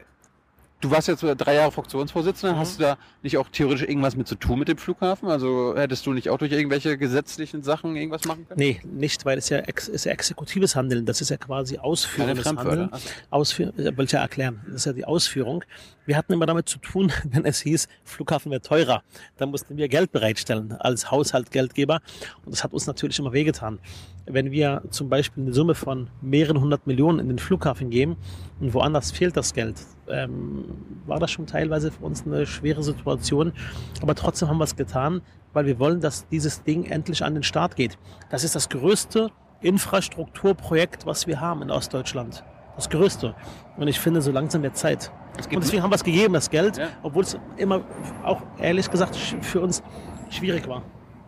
[0.82, 2.56] du warst jetzt drei Jahre Fraktionsvorsitzender.
[2.56, 2.60] Mhm.
[2.60, 5.30] Hast du da nicht auch theoretisch irgendwas mit zu tun mit dem Flughafen?
[5.30, 8.60] Also hättest du nicht auch durch irgendwelche gesetzlichen Sachen irgendwas machen können?
[8.60, 11.06] Nee, nicht, weil es ja, ex, ist ja exekutives Handeln.
[11.06, 12.46] Das ist ja quasi ausführendes.
[12.46, 12.90] Handeln.
[13.30, 14.62] Ausführ äh, will ich ja erklären.
[14.66, 15.64] Das ist ja die Ausführung.
[16.06, 19.04] Wir hatten immer damit zu tun, wenn es hieß, Flughafen wird teurer.
[19.38, 22.02] Dann mussten wir Geld bereitstellen als Haushalt Geldgeber.
[22.44, 23.80] Und das hat uns natürlich immer wehgetan.
[24.26, 28.18] Wenn wir zum Beispiel eine Summe von mehreren hundert Millionen in den Flughafen geben
[28.60, 29.76] und woanders fehlt das Geld,
[30.12, 30.66] ähm,
[31.05, 33.53] war das schon teilweise für uns eine schwere Situation.
[34.01, 35.22] Aber trotzdem haben wir es getan,
[35.53, 37.97] weil wir wollen, dass dieses Ding endlich an den Start geht.
[38.30, 39.30] Das ist das größte
[39.62, 42.43] Infrastrukturprojekt, was wir haben in Ostdeutschland.
[42.76, 43.36] Das größte.
[43.78, 45.12] Und ich finde, so langsam wird Zeit.
[45.53, 46.88] Und deswegen haben wir es gegeben, das Geld, Ja.
[47.03, 47.82] obwohl es immer
[48.24, 49.84] auch ehrlich gesagt für uns
[50.30, 50.82] schwierig war.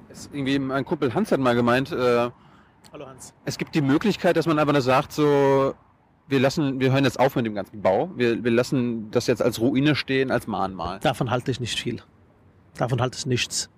[0.09, 2.29] es, irgendwie mein Kumpel Hans hat mal gemeint, äh,
[2.91, 3.34] Hallo Hans.
[3.45, 5.73] es gibt die Möglichkeit, dass man einfach nur sagt, so,
[6.28, 8.09] wir lassen, wir hören jetzt auf mit dem ganzen Bau.
[8.15, 10.99] Wir, wir lassen das jetzt als Ruine stehen, als Mahnmal.
[10.99, 12.01] Davon halte ich nicht viel.
[12.78, 13.69] Davon halte ich nichts.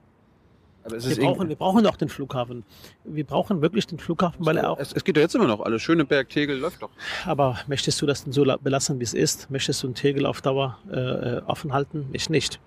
[0.84, 2.64] Aber es Wir ist brauchen, wir brauchen doch den Flughafen.
[3.04, 4.80] Wir brauchen wirklich den Flughafen, weil er auch.
[4.80, 5.82] es, es geht doch jetzt immer noch alles.
[5.82, 6.92] Schöneberg, Tegel läuft doch.
[7.26, 9.50] Aber möchtest du das denn so la- belassen, wie es ist?
[9.50, 10.96] Möchtest du einen Tegel auf Dauer äh,
[11.38, 12.08] äh, offen halten?
[12.14, 12.60] Ich nicht.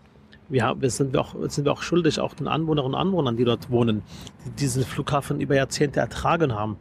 [0.49, 3.37] Wir, haben, wir, sind, wir auch, sind wir auch schuldig, auch den Anwohnerinnen und Anwohnern,
[3.37, 4.03] die dort wohnen,
[4.47, 6.77] die diesen Flughafen über Jahrzehnte ertragen haben.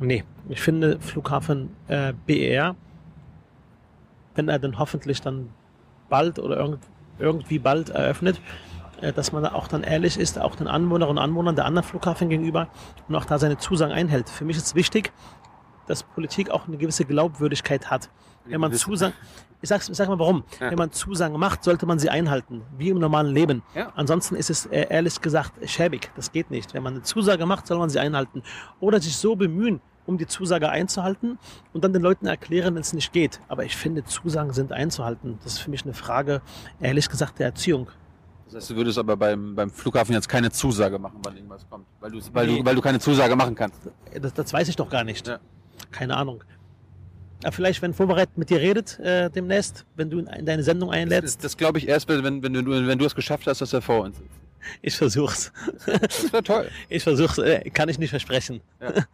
[0.00, 2.74] Nee, ich finde Flughafen äh, BER,
[4.34, 5.50] wenn er dann hoffentlich dann
[6.08, 6.80] bald oder irgend,
[7.18, 8.40] irgendwie bald eröffnet,
[9.00, 11.86] äh, dass man da auch dann ehrlich ist, auch den Anwohnerinnen und Anwohnern der anderen
[11.86, 12.68] Flughafen gegenüber
[13.08, 14.28] und auch da seine Zusagen einhält.
[14.28, 15.12] Für mich ist wichtig,
[15.86, 18.10] dass Politik auch eine gewisse Glaubwürdigkeit hat.
[18.46, 19.14] Wenn man Zusagen,
[19.62, 20.44] ich sag's, ich sag mal warum.
[20.60, 20.70] Ja.
[20.70, 23.62] Wenn man Zusagen macht, sollte man sie einhalten, wie im normalen Leben.
[23.74, 23.90] Ja.
[23.96, 26.10] Ansonsten ist es äh, ehrlich gesagt schäbig.
[26.16, 26.74] Das geht nicht.
[26.74, 28.42] Wenn man eine Zusage macht, soll man sie einhalten.
[28.80, 31.38] Oder sich so bemühen, um die Zusage einzuhalten
[31.72, 33.40] und dann den Leuten erklären, wenn es nicht geht.
[33.48, 35.38] Aber ich finde, Zusagen sind einzuhalten.
[35.42, 36.42] Das ist für mich eine Frage,
[36.80, 37.88] ehrlich gesagt, der Erziehung.
[38.44, 41.86] Das heißt, du würdest aber beim, beim Flughafen jetzt keine Zusage machen, wann irgendwas kommt.
[42.00, 42.58] Weil du, weil Nee.
[42.58, 43.80] du, weil du keine Zusage machen kannst.
[44.20, 45.26] Das, das weiß ich doch gar nicht.
[45.26, 45.38] Ja.
[45.90, 46.42] Keine Ahnung.
[47.42, 50.90] Aber vielleicht, wenn Vorbereit mit dir redet äh, demnächst, wenn du ihn in deine Sendung
[50.90, 53.72] Das, einlädst, das glaube ich erst, wenn, wenn, du, wenn du es geschafft hast, dass
[53.72, 54.30] er vor uns sitzt.
[54.82, 55.52] ich versuch's.
[55.86, 56.70] Das wäre toll.
[56.88, 58.60] Ich versuch's, äh, kann ich nicht versprechen.
[58.80, 58.92] Ja.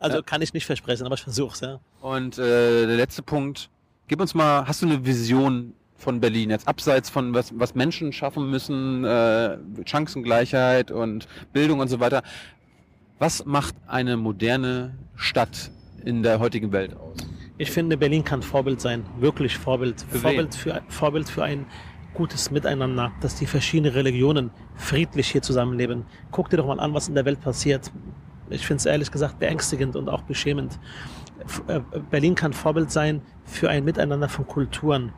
[0.00, 0.22] Also Ja.
[0.22, 1.80] kann ich nicht versprechen, aber ich versuch's, ja.
[2.02, 3.70] Und äh, der letzte Punkt.
[4.06, 8.12] Gib uns mal, hast du eine Vision von Berlin jetzt abseits von was, was Menschen
[8.12, 9.56] schaffen müssen, äh,
[9.86, 12.22] Chancengleichheit und Bildung und so weiter?
[13.18, 15.70] Was macht eine moderne Stadt
[16.04, 17.16] in der heutigen Welt aus?
[17.56, 20.00] Ich finde, Berlin kann Vorbild sein, wirklich Vorbild.
[20.10, 21.66] Für Vorbild, für, Vorbild für ein
[22.14, 26.04] gutes Miteinander, dass die verschiedenen Religionen friedlich hier zusammenleben.
[26.30, 27.92] Guck dir doch mal an, was in der Welt passiert.
[28.50, 30.78] Ich finde es ehrlich gesagt beängstigend und auch beschämend.
[31.66, 31.80] Äh,
[32.10, 35.12] Berlin kann Vorbild sein für ein Miteinander von Kulturen.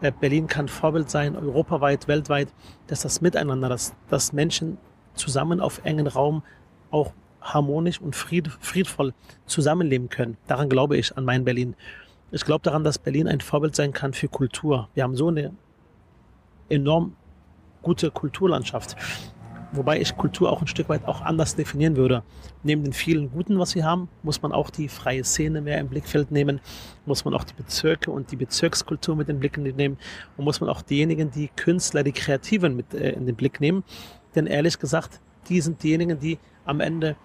[0.00, 2.48] Äh, Berlin kann Vorbild sein, europaweit, weltweit,
[2.86, 4.78] dass das Miteinander, dass, dass Menschen
[5.14, 6.42] zusammen auf engen Raum
[6.90, 7.12] auch
[7.54, 9.14] harmonisch und fried, friedvoll
[9.46, 10.36] zusammenleben können.
[10.46, 11.74] Daran glaube ich, an mein Berlin.
[12.32, 14.88] Ich glaube daran, dass Berlin ein Vorbild sein kann für Kultur.
[14.94, 15.52] Wir haben so eine
[16.68, 17.14] enorm
[17.82, 18.96] gute Kulturlandschaft.
[19.72, 22.22] Wobei ich Kultur auch ein Stück weit auch anders definieren würde.
[22.62, 25.88] Neben den vielen Guten, was wir haben, muss man auch die freie Szene mehr im
[25.88, 26.60] Blickfeld nehmen,
[27.04, 29.98] muss man auch die Bezirke und die Bezirkskultur mit in den Blick nehmen
[30.36, 33.84] und muss man auch diejenigen, die Künstler, die Kreativen mit äh, in den Blick nehmen.
[34.34, 37.16] Denn ehrlich gesagt, die sind diejenigen, die am Ende,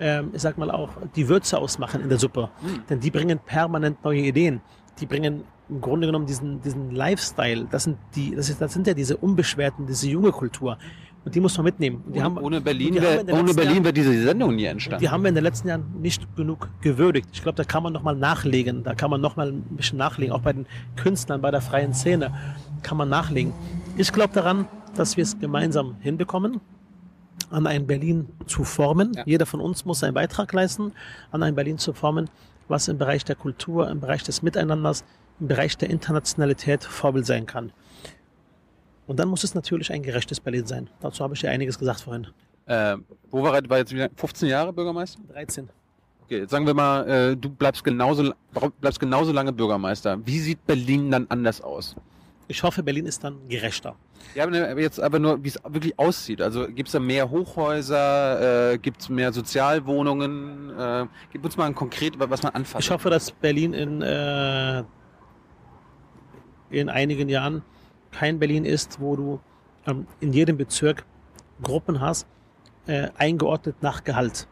[0.00, 2.50] ähm, ich sag mal auch, die Würze ausmachen in der Suppe.
[2.62, 2.82] Mhm.
[2.88, 4.60] Denn die bringen permanent neue Ideen.
[4.98, 7.66] Die bringen im Grunde genommen diesen, diesen Lifestyle.
[7.70, 10.78] Das sind die, das, ist, das sind ja diese unbeschwerten, diese junge Kultur.
[11.24, 12.02] Und die muss man mitnehmen.
[12.10, 15.02] ohne, haben, ohne Berlin, wär, ohne Berlin wäre diese Sendung nie entstanden.
[15.02, 17.28] Die haben wir in den letzten Jahren nicht genug gewürdigt.
[17.32, 18.82] Ich glaube, da kann man noch mal nachlegen.
[18.82, 20.34] Da kann man noch mal ein bisschen nachlegen.
[20.34, 22.32] Auch bei den Künstlern, bei der freien Szene
[22.82, 23.52] kann man nachlegen.
[23.98, 26.60] Ich glaube daran, dass wir es gemeinsam hinbekommen,
[27.50, 29.12] an ein Berlin zu formen.
[29.14, 29.22] Ja.
[29.26, 30.92] Jeder von uns muss seinen Beitrag leisten,
[31.30, 32.28] an ein Berlin zu formen,
[32.68, 35.04] was im Bereich der Kultur, im Bereich des Miteinanders,
[35.40, 37.72] im Bereich der Internationalität Vorbild sein kann.
[39.06, 40.88] Und dann muss es natürlich ein gerechtes Berlin sein.
[41.00, 42.28] Dazu habe ich ja einiges gesagt vorhin.
[42.66, 42.96] Äh,
[43.30, 45.20] Wowereit war jetzt wieder 15 Jahre Bürgermeister?
[45.32, 45.68] 13.
[46.24, 48.32] Okay, jetzt sagen wir mal, äh, du bleibst genauso,
[48.80, 50.24] bleibst genauso lange Bürgermeister.
[50.24, 51.96] Wie sieht Berlin dann anders aus?
[52.50, 53.94] Ich hoffe, Berlin ist dann gerechter.
[54.34, 56.42] Ja, aber jetzt aber nur, wie es wirklich aussieht.
[56.42, 60.76] Also gibt es da mehr Hochhäuser, äh, gibt es mehr Sozialwohnungen?
[60.76, 62.86] Äh, gib uns mal ein konkret, was man anfasst.
[62.86, 64.82] Ich hoffe, dass Berlin in, äh,
[66.70, 67.62] in einigen Jahren
[68.10, 69.40] kein Berlin ist, wo du
[69.86, 71.04] ähm, in jedem Bezirk
[71.62, 72.26] Gruppen hast,
[72.88, 74.48] äh, eingeordnet nach Gehalt.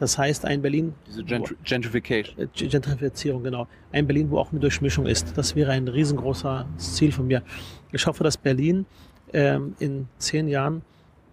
[0.00, 0.94] Das heißt, ein Berlin.
[1.06, 2.38] Diese Gentr Gentrification.
[2.38, 3.68] Äh, Gentrifizierung, genau.
[3.92, 5.36] Ein Berlin, wo auch eine Durchmischung ist.
[5.36, 7.42] Das wäre ein riesengroßer Ziel von mir.
[7.92, 8.86] Ich hoffe, dass Berlin
[9.32, 10.82] ähm, in zehn Jahren,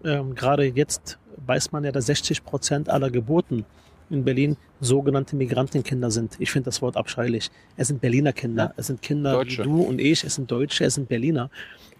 [0.04, 3.64] ähm, gerade jetzt weiß man ja, dass 60 Prozent aller Geburten
[4.10, 6.36] in Berlin sogenannte Migrantenkinder sind.
[6.38, 7.50] Ich finde das Wort abscheulich.
[7.76, 8.64] Es sind Berliner Kinder.
[8.64, 8.74] Ja.
[8.76, 9.62] Es sind Kinder Deutsche.
[9.62, 10.22] wie du und ich.
[10.22, 11.50] Es sind Deutsche, es sind Berliner.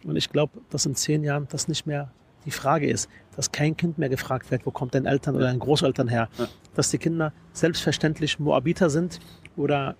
[0.04, 2.12] Und ich glaube, dass in zehn Jahren das nicht mehr
[2.45, 5.59] die Frage ist, dass kein Kind mehr gefragt wird, wo kommt dein Eltern oder dein
[5.59, 6.28] Großeltern her.
[6.38, 6.49] Ja.
[6.74, 9.20] Dass die Kinder selbstverständlich Moabiter sind
[9.57, 9.97] oder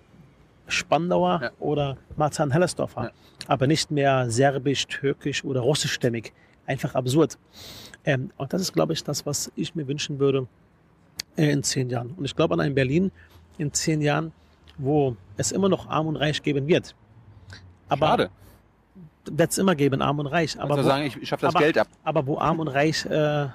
[0.67, 1.51] Spandauer ja.
[1.59, 3.05] oder Marzahn-Hellersdorfer.
[3.05, 3.11] Ja.
[3.47, 6.31] Aber nicht mehr serbisch, türkisch oder russischstämmig.
[6.65, 7.37] Einfach absurd.
[8.05, 10.47] Ähm, und das ist, glaube ich, das, was ich mir wünschen würde,
[11.35, 12.11] äh, in zehn Jahren.
[12.11, 13.11] Und ich glaube an ein Berlin
[13.57, 14.31] in zehn Jahren,
[14.77, 16.95] wo es immer noch arm und reich geben wird.
[17.89, 18.29] Aber Schade.
[19.31, 20.59] Wird es immer geben, arm und reich.
[20.59, 21.87] Aber wo, sagen, ich, ich schaffe das aber, Geld ab.
[22.03, 23.49] Aber wo arm und reich äh, äh,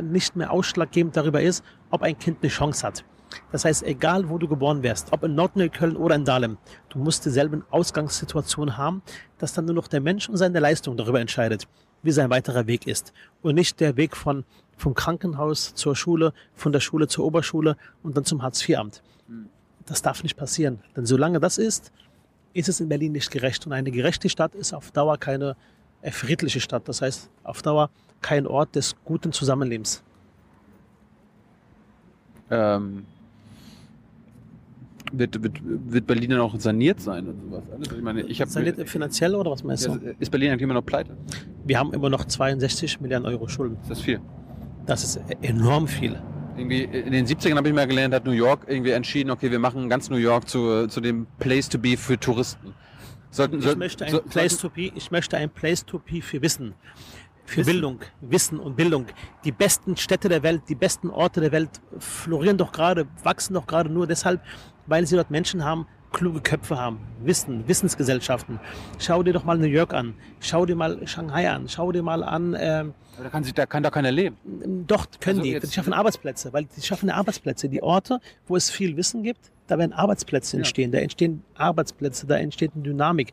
[0.00, 3.04] nicht mehr ausschlaggebend darüber ist, ob ein Kind eine Chance hat.
[3.50, 6.58] Das heißt, egal wo du geboren wärst, ob in Nordneukölln oder in Dahlem,
[6.88, 9.02] du musst dieselben Ausgangssituationen haben,
[9.38, 11.66] dass dann nur noch der Mensch und seine Leistung darüber entscheidet,
[12.02, 13.12] wie sein weiterer Weg ist.
[13.42, 14.44] Und nicht der Weg von
[14.76, 19.02] vom Krankenhaus zur Schule, von der Schule zur Oberschule und dann zum Hartz-IV-Amt.
[19.86, 20.80] Das darf nicht passieren.
[20.96, 21.92] Denn solange das ist,
[22.56, 23.66] ist es in Berlin nicht gerecht.
[23.66, 25.56] Und eine gerechte Stadt ist auf Dauer keine
[26.10, 26.88] friedliche Stadt.
[26.88, 27.90] Das heißt, auf Dauer
[28.22, 30.02] kein Ort des guten Zusammenlebens.
[32.50, 33.04] Ähm,
[35.12, 37.62] wird, wird, wird Berlin dann auch saniert sein und sowas?
[37.72, 37.92] Alles?
[37.92, 39.98] Ich meine, ich saniert mir, finanziell oder was meinst du?
[40.18, 41.16] Ist Berlin eigentlich immer noch pleite?
[41.64, 43.78] Wir haben immer noch 62 Milliarden Euro Schulden.
[43.82, 44.20] Ist das viel?
[44.86, 46.20] Das ist enorm viel.
[46.56, 49.58] Irgendwie in den 70ern habe ich mal gelernt, hat New York irgendwie entschieden, okay, wir
[49.58, 52.74] machen ganz New York zu, zu dem Place to be für Touristen.
[53.30, 56.40] Sollten, ich, möchte ein so, Place to be, ich möchte ein Place to be für
[56.40, 56.74] Wissen.
[57.44, 57.72] Für Wissen.
[57.72, 59.06] Bildung, Wissen und Bildung.
[59.44, 63.66] Die besten Städte der Welt, die besten Orte der Welt florieren doch gerade, wachsen doch
[63.66, 64.40] gerade nur deshalb,
[64.86, 68.58] weil sie dort Menschen haben, kluge Köpfe haben, Wissen, Wissensgesellschaften.
[68.98, 72.22] Schau dir doch mal New York an, schau dir mal Shanghai an, schau dir mal
[72.22, 72.56] an.
[72.58, 74.36] Ähm, da kann, sich, da kann da keiner leben.
[74.86, 75.60] Doch, können also die.
[75.60, 77.68] Die schaffen Arbeitsplätze, weil die schaffen Arbeitsplätze.
[77.68, 80.92] Die Orte, wo es viel Wissen gibt, da werden Arbeitsplätze entstehen.
[80.92, 80.98] Ja.
[80.98, 83.32] Da entstehen Arbeitsplätze, da entsteht eine Dynamik.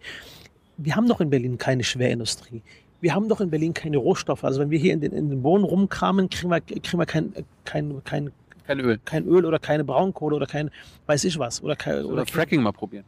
[0.77, 2.63] Wir haben doch in Berlin keine Schwerindustrie.
[3.01, 4.45] Wir haben doch in Berlin keine Rohstoffe.
[4.45, 7.33] Also wenn wir hier in den, in den Boden rumkramen, kriegen wir, kriegen wir kein,
[7.65, 8.31] kein, kein
[8.65, 8.99] kein Öl.
[9.03, 10.71] Kein Öl oder keine Braunkohle oder kein
[11.05, 11.61] weiß ich was.
[11.61, 13.05] Oder, kein, oder, oder Fracking mal probieren.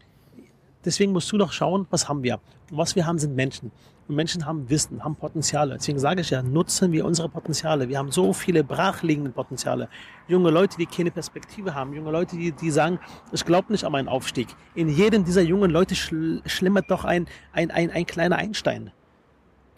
[0.84, 2.40] Deswegen musst du doch schauen, was haben wir.
[2.70, 3.72] Und was wir haben, sind Menschen.
[4.08, 5.74] Und Menschen haben Wissen, haben Potenziale.
[5.74, 7.90] Deswegen sage ich ja, nutzen wir unsere Potenziale.
[7.90, 9.90] Wir haben so viele brachliegende Potenziale.
[10.28, 11.94] Junge Leute, die keine Perspektive haben.
[11.94, 13.00] Junge Leute, die, die sagen,
[13.32, 14.50] ich glaube nicht an meinen Aufstieg.
[14.76, 18.92] In jedem dieser jungen Leute schl schlimmert doch ein, ein, ein, ein kleiner Einstein.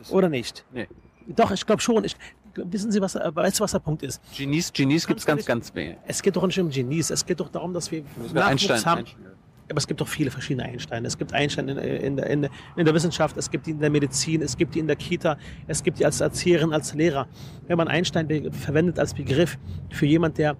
[0.09, 0.65] Oder nicht?
[0.73, 0.87] Nee.
[1.27, 2.03] Doch, ich glaube schon.
[2.03, 2.17] Ich,
[2.65, 4.21] wissen Sie, was, äh, weißt du, was der Punkt ist?
[4.35, 5.97] Genies, Genies gibt es ganz, ganz wenig.
[6.05, 8.03] Es geht doch nicht um Genies, es geht doch darum, dass wir
[8.33, 8.99] Nachwuchs Einstein, haben.
[8.99, 9.25] Einstein.
[9.69, 11.07] Aber es gibt doch viele verschiedene Einsteine.
[11.07, 13.79] Es gibt Einsteine in, in, der, in, der, in der Wissenschaft, es gibt die in
[13.79, 15.37] der Medizin, es gibt die in der Kita,
[15.67, 17.27] es gibt die als Erzieherin, als Lehrer.
[17.67, 19.57] Wenn man Einstein verwendet als Begriff
[19.89, 20.55] für jemand, der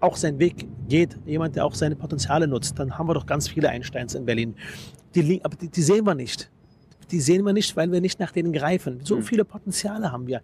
[0.00, 3.48] auch seinen Weg geht, jemand, der auch seine Potenziale nutzt, dann haben wir doch ganz
[3.48, 4.54] viele Einsteins in Berlin.
[5.16, 6.48] Die, aber die, die sehen wir nicht
[7.10, 9.00] die sehen wir nicht, weil wir nicht nach denen greifen.
[9.04, 9.22] So Mhm.
[9.22, 10.40] viele Potenziale haben wir.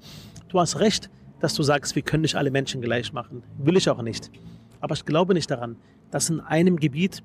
[0.48, 1.10] Du hast recht,
[1.40, 3.42] dass du sagst, wir können nicht alle Menschen gleich machen.
[3.58, 4.30] Will ich auch nicht.
[4.80, 5.76] Aber ich glaube nicht daran,
[6.10, 7.22] dass in einem Gebiet,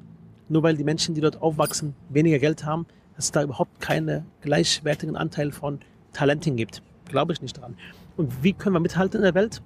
[0.50, 2.86] nur weil die Menschen, die dort aufwachsen, weniger Geld haben,
[3.16, 5.80] dass es da überhaupt keinen gleichwertigen Anteil von
[6.14, 6.82] Talenten gibt.
[7.06, 7.76] Glaube ich nicht daran.
[8.18, 9.62] Und wie können wir mithalten in der Welt?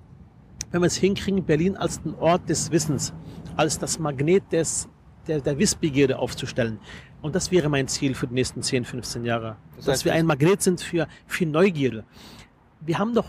[0.71, 3.13] Wenn wir es hinkriegen, Berlin als den Ort des Wissens,
[3.55, 4.87] als das Magnet des,
[5.27, 6.79] der, der Wissbegierde aufzustellen.
[7.23, 9.55] Und das wäre mein Ziel für die nächsten 10, 15 Jahre.
[9.77, 12.03] Das dass heißt, wir ein Magnet sind für, für Neugierde.
[12.81, 13.27] Wir haben doch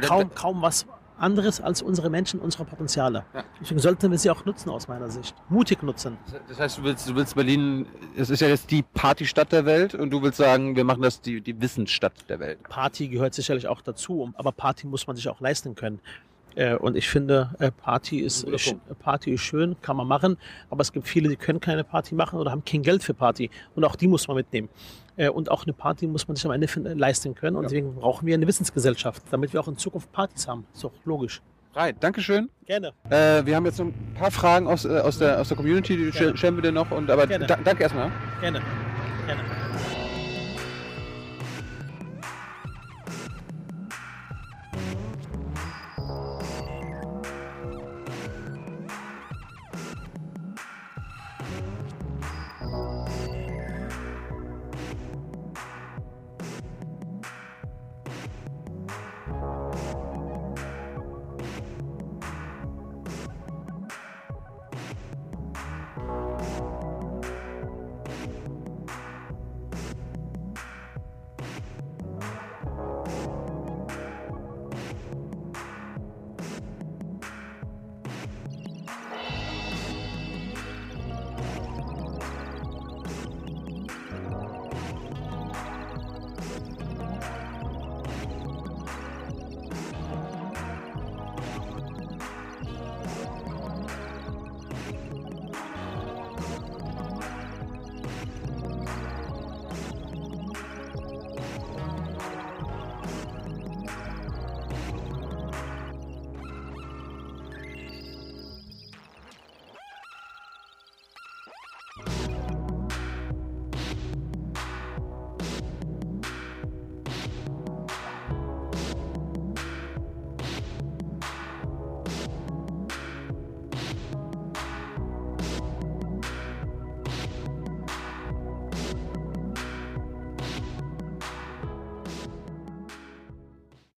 [0.00, 0.86] kaum, kaum was
[1.18, 3.24] anderes als unsere Menschen, unsere Potenziale.
[3.34, 3.44] Ja.
[3.60, 5.34] Deswegen sollten wir sie auch nutzen aus meiner Sicht.
[5.50, 6.16] Mutig nutzen.
[6.48, 7.86] Das heißt, du willst, du willst Berlin,
[8.16, 11.20] es ist ja jetzt die Partystadt der Welt und du willst sagen, wir machen das
[11.20, 12.62] die, die Wissensstadt der Welt.
[12.64, 16.00] Party gehört sicherlich auch dazu, aber Party muss man sich auch leisten können.
[16.56, 18.46] Äh, Und ich finde, äh, Party ist.
[18.98, 20.36] Party ist schön, kann man machen,
[20.70, 23.50] aber es gibt viele, die können keine Party machen oder haben kein Geld für Party.
[23.76, 24.68] Und auch die muss man mitnehmen.
[25.16, 27.56] Äh, Und auch eine Party muss man sich am Ende leisten können.
[27.56, 27.68] Und Ja.
[27.68, 30.66] deswegen brauchen wir eine Wissensgesellschaft, damit wir auch in Zukunft Partys haben.
[30.74, 31.40] Ist doch logisch.
[31.74, 32.48] Right, Dankeschön.
[32.64, 32.92] Gerne.
[33.10, 36.34] Wir haben jetzt noch ein paar Fragen aus, aus, der, aus der Community, die Gerne.
[36.36, 36.90] stellen wir dir noch.
[36.90, 38.10] Und, aber da, danke erstmal.
[38.40, 38.62] Gerne.